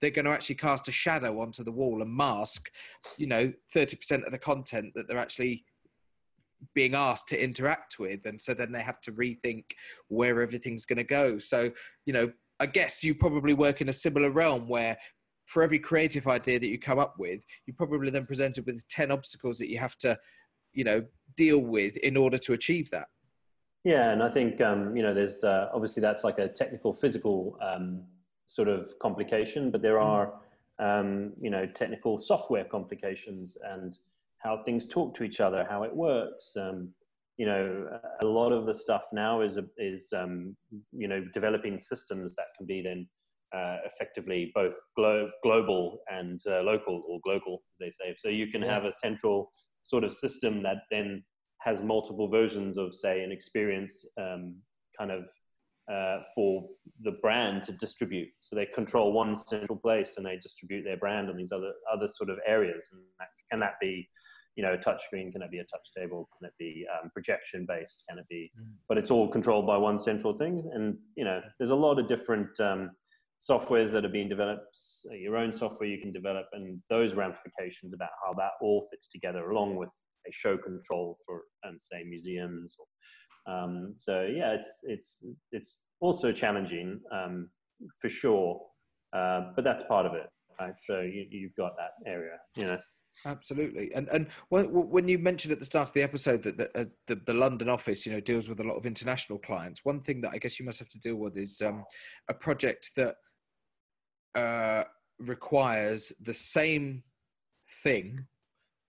they're 0.01 0.11
going 0.11 0.25
to 0.25 0.33
actually 0.33 0.57
cast 0.57 0.88
a 0.88 0.93
shadow 0.93 1.41
onto 1.41 1.62
the 1.62 1.71
wall 1.71 2.03
and 2.03 2.12
mask, 2.12 2.71
you 3.17 3.27
know, 3.27 3.53
30% 3.75 4.25
of 4.25 4.33
the 4.33 4.38
content 4.38 4.93
that 4.95 5.07
they're 5.07 5.19
actually 5.19 5.65
being 6.75 6.95
asked 6.95 7.29
to 7.29 7.43
interact 7.43 7.99
with. 7.99 8.27
And 8.27 8.41
so 8.41 8.55
then 8.55 8.73
they 8.73 8.83
have 8.83 9.01
to 9.03 9.12
rethink 9.12 9.65
where 10.09 10.43
everything's 10.43 10.87
going 10.87 10.99
to 10.99 11.05
go. 11.05 11.38
So, 11.38 11.71
you 12.05 12.12
know, 12.12 12.33
I 12.61 12.67
guess 12.67 13.03
you 13.03 13.15
probably 13.15 13.55
work 13.55 13.81
in 13.81 13.88
a 13.88 13.93
similar 13.93 14.31
realm 14.31 14.69
where 14.69 14.97
for 15.53 15.62
every 15.62 15.79
creative 15.79 16.27
idea 16.27 16.59
that 16.59 16.69
you 16.69 16.79
come 16.79 16.99
up 16.99 17.19
with, 17.19 17.45
you're 17.67 17.77
probably 17.77 18.11
then 18.11 18.25
presented 18.25 18.65
with 18.65 18.88
10 18.88 19.11
obstacles 19.11 19.59
that 19.59 19.69
you 19.69 19.79
have 19.79 19.99
to, 19.99 20.19
you 20.73 20.83
know, 20.83 21.05
deal 21.37 21.59
with 21.59 21.95
in 21.99 22.17
order 22.17 22.38
to 22.38 22.55
achieve 22.55 22.91
that. 22.91 23.09
Yeah, 23.85 24.12
and 24.12 24.23
I 24.23 24.31
think 24.31 24.61
um, 24.61 24.97
you 24.97 25.03
know, 25.03 25.12
there's 25.12 25.45
uh, 25.45 25.69
obviously 25.75 26.01
that's 26.01 26.25
like 26.25 26.38
a 26.38 26.49
technical, 26.49 26.95
physical 26.95 27.59
um, 27.61 28.05
sort 28.47 28.69
of 28.69 28.93
complication, 29.01 29.71
but 29.71 29.83
there 29.83 29.97
mm. 29.97 30.05
are 30.05 30.35
um, 30.79 31.33
you 31.41 31.51
know 31.51 31.67
technical 31.67 32.19
software 32.19 32.65
complications 32.65 33.59
and 33.73 33.99
how 34.38 34.62
things 34.65 34.87
talk 34.87 35.17
to 35.17 35.25
each 35.25 35.41
other, 35.41 35.67
how 35.69 35.83
it 35.83 35.95
works. 35.95 36.53
Um, 36.57 36.91
you 37.38 37.47
know, 37.47 37.88
a 38.23 38.27
lot 38.27 38.53
of 38.53 38.67
the 38.67 38.75
stuff 38.75 39.03
now 39.12 39.41
is 39.41 39.59
is 39.79 40.12
um, 40.17 40.57
you 40.93 41.09
know 41.09 41.25
developing 41.35 41.77
systems 41.77 42.37
that 42.37 42.47
can 42.57 42.67
be 42.67 42.83
then 42.83 43.09
uh, 43.57 43.77
effectively 43.85 44.51
both 44.55 44.75
glo- 44.97 45.31
global 45.43 45.99
and 46.09 46.41
uh, 46.51 46.62
local 46.62 47.03
or 47.09 47.21
global, 47.25 47.62
they 47.81 47.91
say. 47.91 48.15
So 48.19 48.29
you 48.29 48.49
can 48.49 48.62
yeah. 48.62 48.75
have 48.75 48.85
a 48.85 48.93
central 48.93 49.53
sort 49.83 50.05
of 50.05 50.12
system 50.12 50.62
that 50.62 50.79
then 50.91 51.23
has 51.61 51.83
multiple 51.83 52.29
versions 52.29 52.79
of, 52.79 52.95
say, 52.95 53.23
an 53.23 53.33
experience 53.33 54.07
um, 54.19 54.57
kind 54.99 55.11
of 55.11 55.29
uh, 55.93 56.19
for 56.35 56.65
the 57.03 57.12
brand 57.23 57.62
to 57.65 57.73
distribute. 57.73 58.29
So 58.41 58.57
they 58.57 58.67
control 58.67 59.12
one 59.12 59.37
central 59.37 59.79
place 59.79 60.15
and 60.17 60.25
they 60.25 60.38
distribute 60.41 60.85
their 60.85 60.97
brand 60.97 61.29
on 61.29 61.37
these 61.37 61.53
other 61.53 61.73
other 61.93 62.09
sort 62.09 62.31
of 62.31 62.38
areas. 62.47 62.88
And 62.93 63.03
that, 63.19 63.29
can 63.51 63.61
that 63.61 63.75
be, 63.81 64.09
you 64.57 64.62
know, 64.62 64.75
a 64.75 64.79
touch 64.79 65.03
screen? 65.05 65.33
Can 65.33 65.43
it 65.43 65.51
be 65.51 65.59
a 65.59 65.65
touch 65.65 65.88
table? 65.97 66.29
Can 66.38 66.49
it 66.49 66.55
be 66.59 66.87
um, 66.93 67.11
projection 67.12 67.67
based? 67.69 68.05
Can 68.09 68.19
it 68.19 68.27
be? 68.29 68.51
Mm. 68.61 68.73
But 68.88 68.99
it's 68.99 69.11
all 69.11 69.29
controlled 69.29 69.67
by 69.67 69.77
one 69.77 69.99
central 69.99 70.38
thing. 70.38 70.71
And 70.73 70.97
you 71.17 71.25
know, 71.25 71.41
there's 71.59 71.71
a 71.71 71.75
lot 71.75 71.99
of 71.99 72.09
different 72.09 72.59
um, 72.61 72.91
softwares 73.49 73.91
that 73.91 74.05
are 74.05 74.09
being 74.11 74.29
developed, 74.29 74.77
your 75.13 75.37
own 75.37 75.53
software 75.53 75.89
you 75.89 76.01
can 76.01 76.13
develop, 76.13 76.47
and 76.53 76.81
those 76.89 77.15
ramifications 77.15 77.93
about 77.93 78.11
how 78.25 78.33
that 78.35 78.53
all 78.61 78.87
fits 78.91 79.09
together, 79.11 79.51
along 79.51 79.77
with 79.77 79.91
a 80.29 80.33
show 80.33 80.57
control 80.57 81.19
for, 81.27 81.43
um, 81.67 81.77
say, 81.81 82.05
museums. 82.05 82.77
Or, 82.79 83.53
um, 83.53 83.93
so 83.97 84.23
yeah, 84.23 84.53
it's 84.53 84.81
it's 84.85 85.25
it's 85.51 85.81
also 86.01 86.33
challenging 86.33 87.01
um, 87.13 87.49
for 88.01 88.09
sure, 88.09 88.61
uh, 89.13 89.51
but 89.57 89.65
that's 89.65 89.83
part 89.85 90.07
of 90.07 90.15
it, 90.15 90.29
right? 90.61 90.75
So 90.79 91.01
you, 91.01 91.27
you've 91.31 91.57
got 91.57 91.73
that 91.77 92.11
area, 92.11 92.37
you 92.57 92.65
know. 92.65 92.79
Absolutely, 93.27 93.93
and 93.93 94.09
and 94.09 94.29
when, 94.49 94.67
when 94.67 95.07
you 95.07 95.19
mentioned 95.19 95.53
at 95.53 95.59
the 95.59 95.67
start 95.67 95.89
of 95.89 95.95
the 95.95 96.03
episode 96.03 96.43
that 96.45 96.57
the, 96.57 96.71
uh, 96.81 96.85
the, 97.09 97.17
the 97.27 97.35
London 97.35 97.69
office, 97.69 98.07
you 98.07 98.13
know, 98.13 98.21
deals 98.21 98.49
with 98.49 98.61
a 98.61 98.65
lot 98.65 98.77
of 98.77 98.87
international 98.87 99.39
clients. 99.39 99.85
One 99.85 100.01
thing 100.01 100.23
that 100.23 100.31
I 100.33 100.39
guess 100.39 100.59
you 100.59 100.65
must 100.65 100.79
have 100.79 100.89
to 100.91 100.99
deal 101.01 101.17
with 101.17 101.37
is 101.37 101.61
um, 101.61 101.85
a 102.31 102.35
project 102.35 102.93
that 102.97 103.17
uh, 104.35 104.85
requires 105.18 106.12
the 106.21 106.35
same 106.35 107.03
thing 107.83 108.27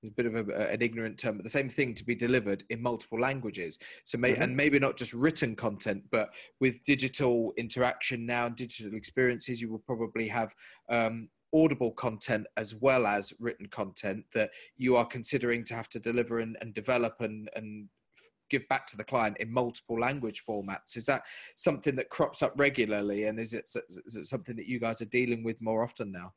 a 0.06 0.10
bit 0.12 0.26
of 0.26 0.36
a, 0.36 0.70
an 0.70 0.82
ignorant 0.82 1.18
term, 1.18 1.38
but 1.38 1.44
the 1.44 1.50
same 1.50 1.70
thing 1.70 1.94
to 1.94 2.04
be 2.04 2.16
delivered 2.16 2.64
in 2.70 2.82
multiple 2.82 3.20
languages. 3.20 3.80
So, 4.04 4.18
may, 4.18 4.34
mm-hmm. 4.34 4.42
and 4.42 4.58
maybe 4.58 4.80
not 4.80 4.98
just 4.98 5.14
written 5.14 5.56
content, 5.56 6.04
but 6.12 6.30
with 6.60 6.84
digital 6.84 7.54
interaction 7.58 8.26
now 8.26 8.48
and 8.48 8.56
digital 8.56 8.96
experiences, 8.96 9.62
you 9.62 9.72
will 9.72 9.80
probably 9.80 10.28
have 10.28 10.54
um, 10.90 11.30
audible 11.54 11.92
content 11.92 12.48
as 12.58 12.76
well 12.76 13.06
as 13.06 13.34
written 13.40 13.68
content 13.68 14.26
that 14.34 14.52
you 14.76 14.96
are 14.96 15.06
considering 15.06 15.64
to 15.64 15.76
have 15.76 15.90
to 15.90 16.00
deliver 16.00 16.40
and, 16.40 16.58
and 16.62 16.74
develop 16.74 17.16
and, 17.20 17.50
and 17.56 17.88
give 18.54 18.68
back 18.70 18.86
to 18.88 18.98
the 18.98 19.04
client 19.04 19.36
in 19.40 19.52
multiple 19.52 20.00
language 20.00 20.44
formats. 20.48 20.96
Is 20.96 21.08
that 21.08 21.24
something 21.56 21.96
that 21.96 22.10
crops 22.10 22.44
up 22.44 22.54
regularly, 22.58 23.26
and 23.26 23.40
is 23.40 23.54
it, 23.54 23.66
is 24.06 24.16
it 24.16 24.26
something 24.26 24.56
that 24.56 24.68
you 24.68 24.80
guys 24.80 25.02
are 25.02 25.06
dealing 25.20 25.44
with 25.44 25.60
more 25.62 25.82
often 25.84 26.12
now? 26.12 26.34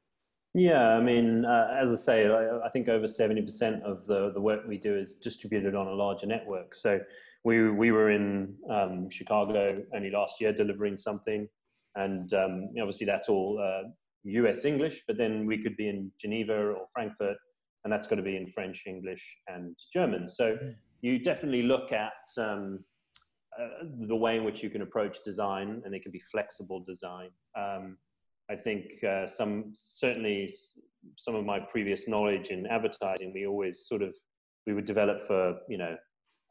Yeah, 0.54 0.96
I 0.96 1.02
mean, 1.02 1.44
uh, 1.44 1.76
as 1.78 1.90
I 1.92 2.02
say, 2.02 2.26
I, 2.26 2.66
I, 2.66 2.70
think 2.70 2.88
over 2.88 3.06
seventy 3.06 3.42
percent 3.42 3.82
of 3.82 4.06
the 4.06 4.32
the 4.32 4.40
work 4.40 4.62
we 4.66 4.78
do 4.78 4.96
is 4.96 5.16
distributed 5.16 5.74
on 5.74 5.88
a 5.88 5.92
larger 5.92 6.26
network. 6.26 6.74
So 6.74 6.98
we 7.44 7.70
we 7.70 7.92
were 7.92 8.10
in 8.10 8.54
um, 8.70 9.10
Chicago 9.10 9.82
only 9.94 10.10
last 10.10 10.40
year 10.40 10.54
delivering 10.54 10.96
something, 10.96 11.46
and 11.96 12.32
um, 12.32 12.70
obviously 12.80 13.06
that's 13.06 13.28
all 13.28 13.60
uh, 13.62 13.90
U.S. 14.24 14.64
English. 14.64 15.02
But 15.06 15.18
then 15.18 15.44
we 15.44 15.62
could 15.62 15.76
be 15.76 15.90
in 15.90 16.10
Geneva 16.18 16.54
or 16.54 16.86
Frankfurt, 16.94 17.36
and 17.84 17.92
that's 17.92 18.06
going 18.06 18.22
to 18.24 18.30
be 18.30 18.38
in 18.38 18.46
French, 18.46 18.84
English, 18.86 19.24
and 19.48 19.76
German. 19.92 20.26
So 20.26 20.56
hmm 20.56 20.70
you 21.02 21.18
definitely 21.18 21.62
look 21.62 21.92
at 21.92 22.12
um, 22.38 22.84
uh, 23.58 23.84
the 24.06 24.16
way 24.16 24.36
in 24.36 24.44
which 24.44 24.62
you 24.62 24.70
can 24.70 24.82
approach 24.82 25.18
design, 25.24 25.82
and 25.84 25.94
it 25.94 26.02
can 26.02 26.12
be 26.12 26.20
flexible 26.30 26.84
design. 26.86 27.30
Um, 27.58 27.96
I 28.50 28.56
think 28.56 29.02
uh, 29.04 29.26
some 29.26 29.72
certainly 29.72 30.52
some 31.16 31.34
of 31.34 31.44
my 31.44 31.60
previous 31.60 32.08
knowledge 32.08 32.48
in 32.48 32.66
advertising, 32.66 33.32
we 33.32 33.46
always 33.46 33.86
sort 33.86 34.02
of 34.02 34.14
we 34.66 34.74
would 34.74 34.84
develop 34.84 35.26
for 35.26 35.56
you 35.68 35.78
know 35.78 35.96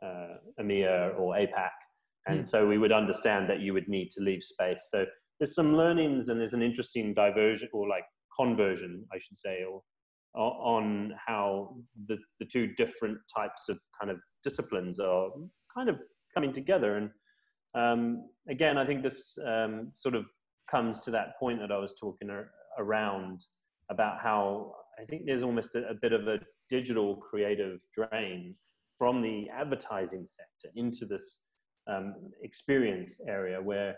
uh, 0.03 0.37
EMEA 0.59 1.17
or 1.19 1.35
APAC, 1.35 1.69
and 2.27 2.41
mm. 2.41 2.45
so 2.45 2.67
we 2.67 2.77
would 2.77 2.91
understand 2.91 3.49
that 3.49 3.59
you 3.59 3.73
would 3.73 3.87
need 3.87 4.09
to 4.11 4.23
leave 4.23 4.43
space. 4.43 4.87
So 4.89 5.05
there's 5.39 5.55
some 5.55 5.75
learnings, 5.75 6.29
and 6.29 6.39
there's 6.39 6.53
an 6.53 6.61
interesting 6.61 7.13
diversion 7.13 7.69
or 7.73 7.87
like 7.87 8.05
conversion, 8.37 9.05
I 9.13 9.19
should 9.19 9.37
say, 9.37 9.63
or 9.63 9.81
on 10.35 11.13
how 11.25 11.75
the, 12.07 12.17
the 12.39 12.45
two 12.45 12.67
different 12.75 13.17
types 13.35 13.69
of 13.69 13.77
kind 13.99 14.11
of 14.11 14.17
disciplines 14.43 14.99
are 14.99 15.29
kind 15.75 15.89
of 15.89 15.97
coming 16.33 16.53
together. 16.53 16.97
And 16.97 17.09
um, 17.75 18.29
again, 18.49 18.77
I 18.77 18.85
think 18.85 19.03
this 19.03 19.37
um, 19.45 19.91
sort 19.95 20.15
of 20.15 20.25
comes 20.69 21.01
to 21.01 21.11
that 21.11 21.39
point 21.39 21.59
that 21.59 21.71
I 21.71 21.77
was 21.77 21.93
talking 21.99 22.29
ar- 22.29 22.49
around 22.77 23.45
about 23.89 24.19
how 24.21 24.73
I 25.01 25.05
think 25.05 25.23
there's 25.25 25.43
almost 25.43 25.75
a, 25.75 25.89
a, 25.89 25.93
bit 25.93 26.13
of 26.13 26.27
a 26.27 26.39
digital 26.69 27.17
creative 27.17 27.81
drain 27.93 28.55
from 28.97 29.21
the 29.21 29.47
advertising 29.49 30.25
sector 30.27 30.73
into 30.75 31.05
this 31.05 31.41
um, 31.87 32.15
experience 32.41 33.21
area 33.27 33.61
where 33.61 33.95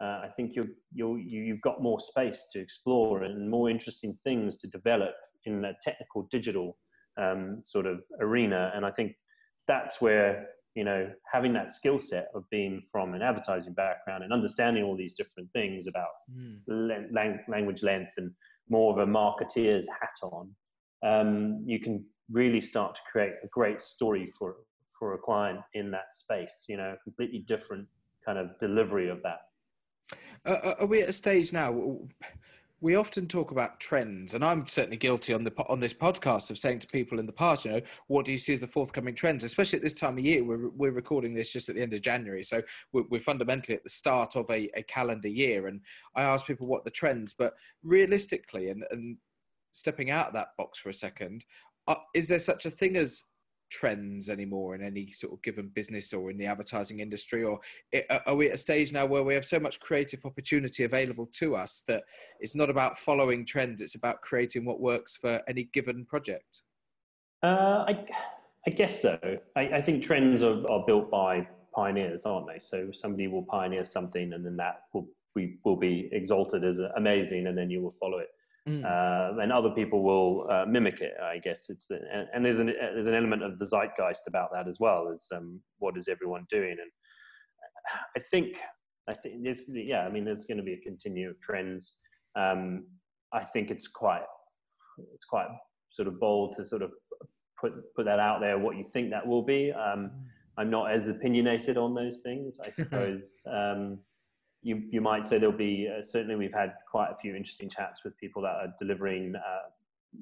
uh, 0.00 0.20
I 0.24 0.28
think 0.36 0.54
you 0.54 0.68
you 0.92 1.16
you've 1.16 1.62
got 1.62 1.82
more 1.82 2.00
space 2.00 2.48
to 2.52 2.60
explore 2.60 3.22
and 3.22 3.50
more 3.50 3.70
interesting 3.70 4.16
things 4.24 4.56
to 4.58 4.68
develop 4.68 5.14
in 5.46 5.64
a 5.64 5.72
technical 5.82 6.28
digital 6.30 6.76
um, 7.16 7.58
sort 7.62 7.86
of 7.86 8.02
arena. 8.20 8.72
And 8.74 8.84
I 8.84 8.90
think 8.90 9.14
that's 9.66 10.00
where 10.00 10.46
you 10.74 10.84
know 10.84 11.10
having 11.32 11.52
that 11.54 11.70
skill 11.70 11.98
set 11.98 12.28
of 12.34 12.44
being 12.50 12.82
from 12.92 13.14
an 13.14 13.22
advertising 13.22 13.72
background 13.72 14.24
and 14.24 14.32
understanding 14.32 14.84
all 14.84 14.96
these 14.96 15.14
different 15.14 15.50
things 15.52 15.86
about 15.88 16.08
mm. 16.30 16.58
lang- 16.68 17.40
language 17.48 17.82
length 17.82 18.12
and 18.18 18.30
more 18.68 18.92
of 18.92 19.08
a 19.08 19.10
marketeer's 19.10 19.88
hat 19.88 20.16
on, 20.22 20.50
um, 21.04 21.62
you 21.64 21.78
can 21.78 22.04
really 22.30 22.60
start 22.60 22.94
to 22.96 23.00
create 23.10 23.32
a 23.44 23.48
great 23.48 23.80
story 23.80 24.30
for 24.38 24.56
for 24.98 25.14
a 25.14 25.18
client 25.18 25.60
in 25.74 25.90
that 25.90 26.12
space. 26.12 26.64
You 26.68 26.76
know, 26.76 26.96
completely 27.02 27.40
different 27.40 27.86
kind 28.24 28.38
of 28.38 28.58
delivery 28.60 29.08
of 29.08 29.22
that. 29.22 29.40
Uh, 30.44 30.58
uh 30.62 30.74
are 30.80 30.86
we 30.86 31.02
at 31.02 31.08
a 31.08 31.12
stage 31.12 31.52
now? 31.52 31.98
We 32.80 32.94
often 32.94 33.26
talk 33.26 33.52
about 33.52 33.80
trends, 33.80 34.34
and 34.34 34.44
I'm 34.44 34.66
certainly 34.66 34.98
guilty 34.98 35.32
on 35.32 35.44
the 35.44 35.52
on 35.68 35.80
this 35.80 35.94
podcast 35.94 36.50
of 36.50 36.58
saying 36.58 36.80
to 36.80 36.86
people 36.86 37.18
in 37.18 37.26
the 37.26 37.32
past, 37.32 37.64
you 37.64 37.72
know, 37.72 37.80
what 38.08 38.26
do 38.26 38.32
you 38.32 38.38
see 38.38 38.52
as 38.52 38.60
the 38.60 38.66
forthcoming 38.66 39.14
trends? 39.14 39.44
Especially 39.44 39.78
at 39.78 39.82
this 39.82 39.94
time 39.94 40.18
of 40.18 40.24
year, 40.24 40.44
we're 40.44 40.68
we're 40.68 40.92
recording 40.92 41.34
this 41.34 41.52
just 41.52 41.68
at 41.68 41.74
the 41.74 41.82
end 41.82 41.94
of 41.94 42.02
January, 42.02 42.42
so 42.42 42.62
we're, 42.92 43.04
we're 43.10 43.20
fundamentally 43.20 43.76
at 43.76 43.82
the 43.82 43.88
start 43.88 44.36
of 44.36 44.48
a, 44.50 44.68
a 44.76 44.82
calendar 44.82 45.28
year. 45.28 45.68
And 45.68 45.80
I 46.14 46.22
ask 46.22 46.46
people 46.46 46.68
what 46.68 46.84
the 46.84 46.90
trends, 46.90 47.34
but 47.36 47.54
realistically, 47.82 48.68
and 48.68 48.84
and 48.90 49.16
stepping 49.72 50.10
out 50.10 50.28
of 50.28 50.34
that 50.34 50.48
box 50.58 50.78
for 50.78 50.90
a 50.90 50.94
second, 50.94 51.44
uh, 51.88 51.96
is 52.14 52.28
there 52.28 52.38
such 52.38 52.66
a 52.66 52.70
thing 52.70 52.96
as 52.96 53.22
trends 53.70 54.28
anymore 54.28 54.74
in 54.74 54.82
any 54.82 55.10
sort 55.10 55.32
of 55.32 55.42
given 55.42 55.68
business 55.74 56.12
or 56.12 56.30
in 56.30 56.36
the 56.36 56.46
advertising 56.46 57.00
industry? 57.00 57.44
Or 57.44 57.60
are 58.26 58.34
we 58.34 58.48
at 58.48 58.54
a 58.54 58.58
stage 58.58 58.92
now 58.92 59.06
where 59.06 59.22
we 59.22 59.34
have 59.34 59.44
so 59.44 59.58
much 59.58 59.80
creative 59.80 60.24
opportunity 60.24 60.84
available 60.84 61.28
to 61.34 61.56
us 61.56 61.82
that 61.88 62.04
it's 62.40 62.54
not 62.54 62.70
about 62.70 62.98
following 62.98 63.44
trends 63.44 63.82
it's 63.82 63.94
about 63.94 64.20
creating 64.22 64.64
what 64.64 64.80
works 64.80 65.16
for 65.16 65.40
any 65.48 65.64
given 65.72 66.04
project? 66.04 66.62
Uh, 67.42 67.84
I, 67.86 68.06
I 68.66 68.70
guess 68.70 69.00
so. 69.00 69.18
I, 69.56 69.60
I 69.60 69.80
think 69.80 70.02
trends 70.02 70.42
are, 70.42 70.68
are 70.70 70.84
built 70.86 71.10
by 71.10 71.46
pioneers 71.74 72.24
aren't 72.24 72.46
they? 72.46 72.58
So 72.58 72.90
somebody 72.92 73.28
will 73.28 73.44
pioneer 73.44 73.84
something 73.84 74.32
and 74.32 74.44
then 74.44 74.56
that 74.56 74.82
will 74.92 75.08
we 75.34 75.58
will 75.64 75.76
be 75.76 76.08
exalted 76.12 76.64
as 76.64 76.80
amazing 76.96 77.46
and 77.46 77.56
then 77.56 77.70
you 77.70 77.82
will 77.82 77.90
follow 77.90 78.18
it 78.18 78.30
Mm. 78.68 78.84
Uh, 78.84 79.40
and 79.40 79.52
other 79.52 79.70
people 79.70 80.02
will 80.02 80.48
uh, 80.50 80.64
mimic 80.66 81.00
it. 81.00 81.12
I 81.22 81.38
guess 81.38 81.70
it's 81.70 81.88
and, 81.90 82.26
and, 82.34 82.44
there's 82.44 82.58
an 82.58 82.66
there's 82.66 83.06
an 83.06 83.14
element 83.14 83.44
of 83.44 83.60
the 83.60 83.64
zeitgeist 83.64 84.26
about 84.26 84.50
that 84.52 84.66
as 84.66 84.80
well 84.80 85.12
as 85.14 85.28
um, 85.32 85.60
what 85.78 85.96
is 85.96 86.08
everyone 86.08 86.46
doing. 86.50 86.72
And 86.72 86.90
I 88.16 88.20
think 88.28 88.56
I 89.08 89.14
think 89.14 89.44
there's 89.44 89.64
yeah. 89.68 90.00
I 90.00 90.10
mean, 90.10 90.24
there's 90.24 90.46
going 90.46 90.58
to 90.58 90.64
be 90.64 90.72
a 90.72 90.80
continue 90.80 91.30
of 91.30 91.40
trends. 91.40 91.94
Um, 92.34 92.86
I 93.32 93.44
think 93.44 93.70
it's 93.70 93.86
quite 93.86 94.24
it's 95.14 95.24
quite 95.24 95.48
sort 95.90 96.08
of 96.08 96.18
bold 96.18 96.56
to 96.56 96.64
sort 96.64 96.82
of 96.82 96.90
put 97.60 97.72
put 97.94 98.04
that 98.06 98.18
out 98.18 98.40
there. 98.40 98.58
What 98.58 98.76
you 98.76 98.84
think 98.92 99.10
that 99.10 99.24
will 99.24 99.42
be. 99.42 99.72
Um, 99.72 100.10
mm. 100.10 100.10
I'm 100.58 100.70
not 100.70 100.90
as 100.90 101.06
opinionated 101.06 101.76
on 101.76 101.94
those 101.94 102.20
things. 102.22 102.58
I 102.64 102.70
suppose. 102.70 103.42
You, 104.66 104.82
you 104.90 105.00
might 105.00 105.24
say 105.24 105.38
there'll 105.38 105.56
be 105.56 105.88
uh, 105.88 106.02
certainly 106.02 106.34
we've 106.34 106.52
had 106.52 106.72
quite 106.90 107.10
a 107.12 107.16
few 107.16 107.36
interesting 107.36 107.70
chats 107.70 108.00
with 108.04 108.16
people 108.18 108.42
that 108.42 108.54
are 108.54 108.74
delivering 108.80 109.34
uh, 109.36 109.68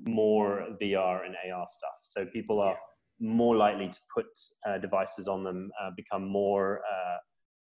more 0.06 0.66
VR 0.82 1.24
and 1.24 1.34
AR 1.50 1.66
stuff. 1.66 1.98
So 2.02 2.26
people 2.26 2.60
are 2.60 2.76
more 3.20 3.56
likely 3.56 3.88
to 3.88 3.98
put 4.14 4.26
uh, 4.68 4.76
devices 4.78 5.28
on 5.28 5.44
them, 5.44 5.70
uh, 5.82 5.90
become 5.96 6.28
more 6.28 6.80
uh, 6.80 7.16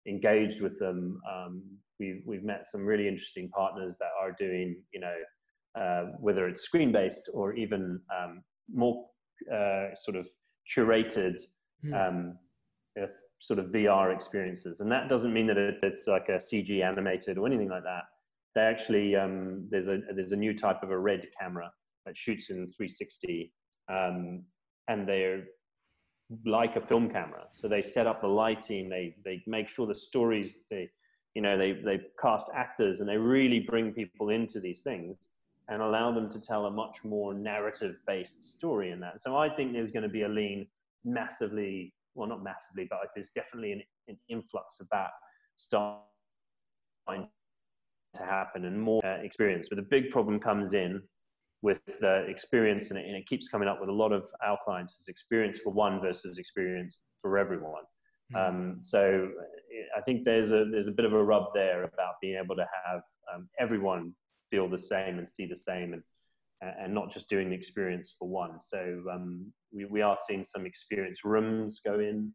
engaged 0.09 0.63
with 0.63 0.77
them. 0.81 1.21
Um, 1.33 1.63
we've 2.01 2.23
we've 2.27 2.43
met 2.43 2.67
some 2.67 2.85
really 2.85 3.07
interesting 3.07 3.49
partners 3.51 3.97
that 4.01 4.11
are 4.21 4.33
doing 4.37 4.83
you 4.93 4.99
know 4.99 5.17
uh, 5.81 6.07
whether 6.19 6.49
it's 6.49 6.63
screen 6.63 6.91
based 6.91 7.31
or 7.33 7.55
even 7.55 8.01
um, 8.19 8.43
more 8.73 9.07
sort 9.97 10.17
of 10.17 10.27
curated. 10.77 11.37
Hmm. 11.83 11.95
Um, 11.95 12.39
sort 13.44 13.59
of 13.59 13.66
VR 13.66 14.14
experiences. 14.14 14.80
And 14.80 14.90
that 14.90 15.11
doesn't 15.11 15.35
mean 15.35 15.46
that 15.48 15.59
it, 15.59 15.76
it's 15.83 16.07
like 16.07 16.30
a 16.30 16.38
CG 16.38 16.83
animated 16.83 17.37
or 17.37 17.46
anything 17.46 17.68
like 17.68 17.83
that. 17.83 18.04
They 18.54 18.62
actually, 18.62 19.14
um, 19.16 19.68
there's, 19.70 19.87
a, 19.87 19.98
there's 20.14 20.33
a 20.33 20.37
new 20.37 20.57
type 20.57 20.83
of 20.83 20.90
a 20.90 20.98
red 20.98 21.26
camera 21.38 21.70
that 22.07 22.16
shoots 22.16 22.48
in 22.48 22.66
360 22.66 23.52
um, 23.94 24.44
and 24.88 25.07
they're 25.07 25.44
like 26.46 26.76
a 26.76 26.80
film 26.80 27.11
camera. 27.11 27.44
So 27.52 27.68
they 27.68 27.83
set 27.83 28.07
up 28.07 28.22
the 28.22 28.28
lighting, 28.28 28.88
they, 28.88 29.14
they 29.26 29.42
make 29.46 29.68
sure 29.68 29.87
the 29.87 29.94
stories, 29.94 30.61
they, 30.70 30.88
you 31.35 31.42
know, 31.42 31.59
they, 31.59 31.72
they 31.72 32.00
cast 32.18 32.48
actors 32.54 33.00
and 33.00 33.09
they 33.09 33.18
really 33.18 33.61
bring 33.61 33.92
people 33.92 34.30
into 34.30 34.59
these 34.59 34.80
things 34.80 35.28
and 35.68 35.83
allow 35.83 36.12
them 36.12 36.30
to 36.30 36.40
tell 36.40 36.64
a 36.64 36.70
much 36.70 37.04
more 37.04 37.35
narrative 37.35 37.96
based 38.07 38.54
story 38.54 38.90
in 38.90 39.00
that. 39.00 39.20
So 39.20 39.37
I 39.37 39.50
think 39.50 39.74
there's 39.74 39.90
going 39.90 40.04
to 40.04 40.09
be 40.09 40.22
a 40.22 40.28
lean 40.28 40.66
massively 41.04 41.92
well, 42.14 42.29
not 42.29 42.42
massively, 42.42 42.87
but 42.88 42.98
there's 43.14 43.31
definitely 43.31 43.72
an, 43.72 43.83
an 44.09 44.16
influx 44.29 44.81
of 44.81 44.88
that 44.90 45.11
starting 45.57 46.05
to 48.14 48.22
happen 48.22 48.64
and 48.64 48.81
more 48.81 49.05
uh, 49.05 49.22
experience. 49.22 49.68
But 49.68 49.77
the 49.77 49.87
big 49.90 50.11
problem 50.11 50.38
comes 50.38 50.74
in 50.74 51.03
with 51.62 51.81
uh, 52.03 52.24
experience, 52.27 52.90
and 52.90 52.98
it, 52.98 53.07
and 53.07 53.16
it, 53.16 53.27
keeps 53.27 53.48
coming 53.48 53.68
up 53.68 53.81
with 53.81 53.88
a 53.88 53.92
lot 53.92 54.12
of 54.12 54.24
our 54.44 54.59
clients 54.64 55.00
is 55.00 55.09
experience 55.09 55.59
for 55.59 55.72
one 55.72 56.00
versus 56.00 56.38
experience 56.38 56.98
for 57.20 57.38
everyone. 57.38 57.83
Mm. 58.35 58.48
Um, 58.48 58.77
so 58.81 59.31
I 59.96 60.00
think 60.03 60.24
there's 60.24 60.53
a 60.53 60.66
there's 60.70 60.88
a 60.88 60.92
bit 60.92 61.05
of 61.05 61.12
a 61.12 61.22
rub 61.22 61.46
there 61.55 61.85
about 61.85 62.14
being 62.20 62.38
able 62.42 62.57
to 62.57 62.66
have 62.87 63.00
um, 63.35 63.48
everyone 63.59 64.14
feel 64.50 64.68
the 64.68 64.79
same 64.79 65.18
and 65.18 65.29
see 65.29 65.46
the 65.46 65.57
same 65.57 65.94
and 65.94 66.03
and 66.61 66.95
not 66.95 67.12
just 67.12 67.29
doing 67.29 67.51
the 67.51 67.57
experience 67.57 68.14
for 68.19 68.29
one. 68.29 68.61
So 68.61 69.03
um, 69.12 69.53
we, 69.73 69.85
we 69.85 70.03
are 70.03 70.17
seeing 70.27 70.45
some 70.45 70.67
experience 70.67 71.21
rooms 71.25 71.81
go 71.85 72.01
in. 72.01 72.33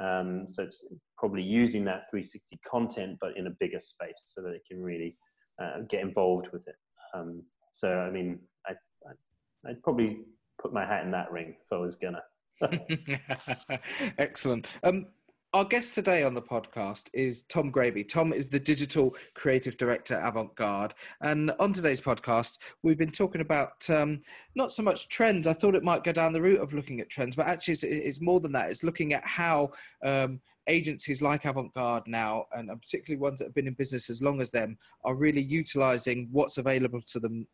Um, 0.00 0.46
so 0.48 0.62
it's 0.62 0.84
probably 1.16 1.42
using 1.42 1.84
that 1.84 2.04
360 2.10 2.58
content, 2.68 3.18
but 3.20 3.36
in 3.36 3.46
a 3.46 3.56
bigger 3.58 3.80
space 3.80 4.22
so 4.26 4.42
that 4.42 4.50
it 4.50 4.62
can 4.68 4.82
really 4.82 5.16
uh, 5.62 5.80
get 5.88 6.00
involved 6.00 6.48
with 6.52 6.66
it. 6.68 6.76
Um, 7.14 7.42
so, 7.72 7.98
I 7.98 8.10
mean, 8.10 8.38
I, 8.66 8.72
I, 9.06 9.68
would 9.68 9.82
probably 9.82 10.20
put 10.60 10.72
my 10.72 10.84
hat 10.84 11.04
in 11.04 11.10
that 11.12 11.30
ring 11.32 11.56
if 11.60 11.72
I 11.72 11.76
was 11.76 11.96
gonna. 11.96 12.22
Excellent. 14.18 14.66
Um, 14.82 15.06
our 15.54 15.64
guest 15.64 15.94
today 15.94 16.24
on 16.24 16.34
the 16.34 16.42
podcast 16.42 17.08
is 17.14 17.42
Tom 17.42 17.72
Graby. 17.72 18.06
Tom 18.06 18.34
is 18.34 18.50
the 18.50 18.60
digital 18.60 19.16
creative 19.32 19.78
director 19.78 20.14
at 20.14 20.28
Avant 20.28 20.54
Garde. 20.56 20.94
And 21.22 21.52
on 21.58 21.72
today's 21.72 22.02
podcast, 22.02 22.58
we've 22.82 22.98
been 22.98 23.10
talking 23.10 23.40
about 23.40 23.88
um, 23.88 24.20
not 24.54 24.72
so 24.72 24.82
much 24.82 25.08
trends. 25.08 25.46
I 25.46 25.54
thought 25.54 25.74
it 25.74 25.82
might 25.82 26.04
go 26.04 26.12
down 26.12 26.34
the 26.34 26.42
route 26.42 26.60
of 26.60 26.74
looking 26.74 27.00
at 27.00 27.08
trends, 27.08 27.34
but 27.34 27.46
actually, 27.46 27.72
it's, 27.72 27.84
it's 27.84 28.20
more 28.20 28.40
than 28.40 28.52
that. 28.52 28.68
It's 28.68 28.84
looking 28.84 29.14
at 29.14 29.24
how 29.24 29.70
um, 30.04 30.40
agencies 30.66 31.22
like 31.22 31.46
Avant 31.46 31.72
Garde 31.72 32.06
now, 32.06 32.44
and 32.52 32.68
particularly 32.68 33.18
ones 33.18 33.38
that 33.38 33.46
have 33.46 33.54
been 33.54 33.68
in 33.68 33.74
business 33.74 34.10
as 34.10 34.22
long 34.22 34.42
as 34.42 34.50
them, 34.50 34.76
are 35.04 35.14
really 35.14 35.42
utilizing 35.42 36.28
what's 36.30 36.58
available 36.58 37.00
to 37.06 37.20
them 37.20 37.46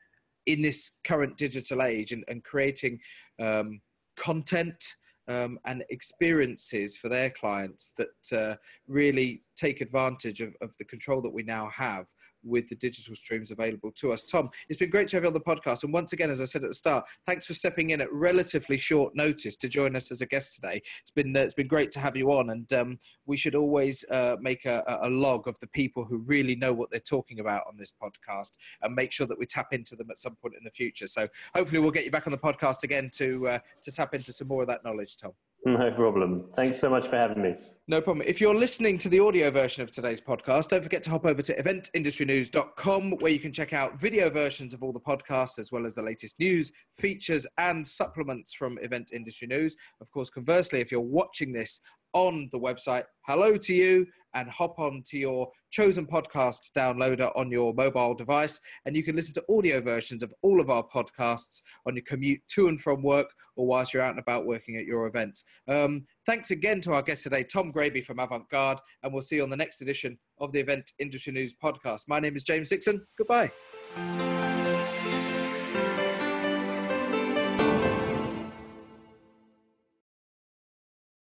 in 0.46 0.62
this 0.62 0.90
current 1.04 1.36
digital 1.36 1.80
age 1.80 2.10
and, 2.10 2.24
and 2.26 2.42
creating 2.42 2.98
um, 3.40 3.80
content 4.16 4.96
um, 5.28 5.58
and 5.64 5.84
experiences 5.90 6.96
for 6.96 7.08
their 7.08 7.30
clients 7.30 7.94
that 7.96 8.38
uh, 8.38 8.56
really 8.86 9.42
take 9.56 9.80
advantage 9.80 10.40
of, 10.40 10.54
of 10.60 10.76
the 10.78 10.84
control 10.84 11.20
that 11.22 11.32
we 11.32 11.42
now 11.42 11.68
have 11.72 12.06
with 12.44 12.68
the 12.68 12.76
digital 12.76 13.14
streams 13.14 13.50
available 13.50 13.90
to 13.92 14.12
us. 14.12 14.24
Tom, 14.24 14.50
it's 14.68 14.78
been 14.78 14.90
great 14.90 15.08
to 15.08 15.16
have 15.16 15.24
you 15.24 15.28
on 15.28 15.34
the 15.34 15.40
podcast. 15.40 15.84
And 15.84 15.92
once 15.92 16.12
again, 16.12 16.30
as 16.30 16.40
I 16.40 16.44
said 16.44 16.62
at 16.62 16.70
the 16.70 16.74
start, 16.74 17.04
thanks 17.26 17.46
for 17.46 17.54
stepping 17.54 17.90
in 17.90 18.00
at 18.00 18.12
relatively 18.12 18.76
short 18.76 19.14
notice 19.16 19.56
to 19.56 19.68
join 19.68 19.96
us 19.96 20.10
as 20.10 20.20
a 20.20 20.26
guest 20.26 20.54
today. 20.56 20.82
It's 21.00 21.10
been 21.10 21.36
uh, 21.36 21.40
it's 21.40 21.54
been 21.54 21.68
great 21.68 21.90
to 21.92 22.00
have 22.00 22.16
you 22.16 22.32
on, 22.32 22.50
and 22.50 22.72
um, 22.72 22.98
we 23.26 23.36
should 23.36 23.54
always 23.54 24.04
uh, 24.10 24.36
make 24.40 24.64
a, 24.66 24.82
a, 25.02 25.08
log 25.08 25.48
of 25.48 25.58
the 25.60 25.66
people 25.68 26.04
who 26.04 26.18
really 26.18 26.54
know 26.54 26.72
what 26.72 26.90
they're 26.90 27.00
talking 27.00 27.40
about 27.40 27.62
on 27.66 27.76
this 27.76 27.92
podcast, 28.02 28.52
and 28.82 28.94
make 28.94 29.12
sure 29.12 29.26
that 29.26 29.38
we 29.38 29.46
tap 29.46 29.68
into 29.72 29.96
them 29.96 30.10
at 30.10 30.18
some 30.18 30.36
point 30.36 30.54
in 30.56 30.64
the 30.64 30.70
future. 30.70 31.06
So 31.06 31.28
hopefully, 31.54 31.80
we'll 31.80 31.90
get 31.90 32.04
you 32.04 32.10
back 32.10 32.26
on 32.26 32.32
the 32.32 32.38
podcast 32.38 32.82
again 32.82 33.10
to 33.14 33.48
uh, 33.48 33.58
to 33.82 33.92
tap 33.92 34.14
into 34.14 34.32
some 34.32 34.48
more 34.48 34.62
of 34.62 34.68
that 34.68 34.84
knowledge, 34.84 35.16
Tom. 35.16 35.32
No 35.66 35.90
problem. 35.92 36.50
Thanks 36.56 36.78
so 36.78 36.90
much 36.90 37.08
for 37.08 37.16
having 37.16 37.42
me. 37.42 37.56
No 37.88 38.00
problem. 38.00 38.26
If 38.26 38.38
you're 38.38 38.54
listening 38.54 38.98
to 38.98 39.08
the 39.08 39.20
audio 39.20 39.50
version 39.50 39.82
of 39.82 39.90
today's 39.90 40.20
podcast, 40.20 40.68
don't 40.68 40.82
forget 40.82 41.02
to 41.04 41.10
hop 41.10 41.24
over 41.24 41.40
to 41.40 41.62
eventindustrynews.com 41.62 43.12
where 43.20 43.32
you 43.32 43.38
can 43.38 43.52
check 43.52 43.72
out 43.72 43.98
video 43.98 44.28
versions 44.28 44.74
of 44.74 44.82
all 44.82 44.92
the 44.92 45.00
podcasts 45.00 45.58
as 45.58 45.72
well 45.72 45.86
as 45.86 45.94
the 45.94 46.02
latest 46.02 46.38
news, 46.38 46.70
features, 46.94 47.46
and 47.56 47.86
supplements 47.86 48.52
from 48.52 48.78
Event 48.82 49.10
Industry 49.14 49.48
News. 49.48 49.74
Of 50.02 50.10
course, 50.10 50.28
conversely, 50.28 50.80
if 50.80 50.92
you're 50.92 51.00
watching 51.00 51.52
this 51.52 51.80
on 52.12 52.48
the 52.52 52.60
website, 52.60 53.04
hello 53.26 53.56
to 53.56 53.74
you 53.74 54.06
and 54.34 54.48
hop 54.48 54.78
on 54.78 55.02
to 55.06 55.18
your 55.18 55.48
chosen 55.70 56.06
podcast 56.06 56.70
downloader 56.76 57.30
on 57.36 57.50
your 57.50 57.72
mobile 57.74 58.14
device. 58.14 58.60
And 58.84 58.96
you 58.96 59.02
can 59.02 59.16
listen 59.16 59.34
to 59.34 59.44
audio 59.50 59.80
versions 59.80 60.22
of 60.22 60.32
all 60.42 60.60
of 60.60 60.70
our 60.70 60.84
podcasts 60.94 61.60
on 61.86 61.94
your 61.94 62.04
commute 62.06 62.40
to 62.48 62.68
and 62.68 62.80
from 62.80 63.02
work 63.02 63.28
or 63.56 63.66
whilst 63.66 63.94
you're 63.94 64.02
out 64.02 64.10
and 64.10 64.18
about 64.18 64.46
working 64.46 64.76
at 64.76 64.84
your 64.84 65.06
events. 65.06 65.44
Um, 65.68 66.06
thanks 66.26 66.50
again 66.50 66.80
to 66.82 66.92
our 66.92 67.02
guest 67.02 67.22
today, 67.22 67.44
Tom 67.44 67.72
Graby 67.72 68.04
from 68.04 68.18
Avant 68.18 68.48
Garde, 68.50 68.80
and 69.02 69.12
we'll 69.12 69.22
see 69.22 69.36
you 69.36 69.42
on 69.42 69.50
the 69.50 69.56
next 69.56 69.80
edition 69.80 70.18
of 70.38 70.52
the 70.52 70.60
Event 70.60 70.90
Industry 70.98 71.32
News 71.32 71.54
podcast. 71.54 72.02
My 72.08 72.20
name 72.20 72.36
is 72.36 72.44
James 72.44 72.68
Dixon. 72.68 73.06
Goodbye. 73.16 74.43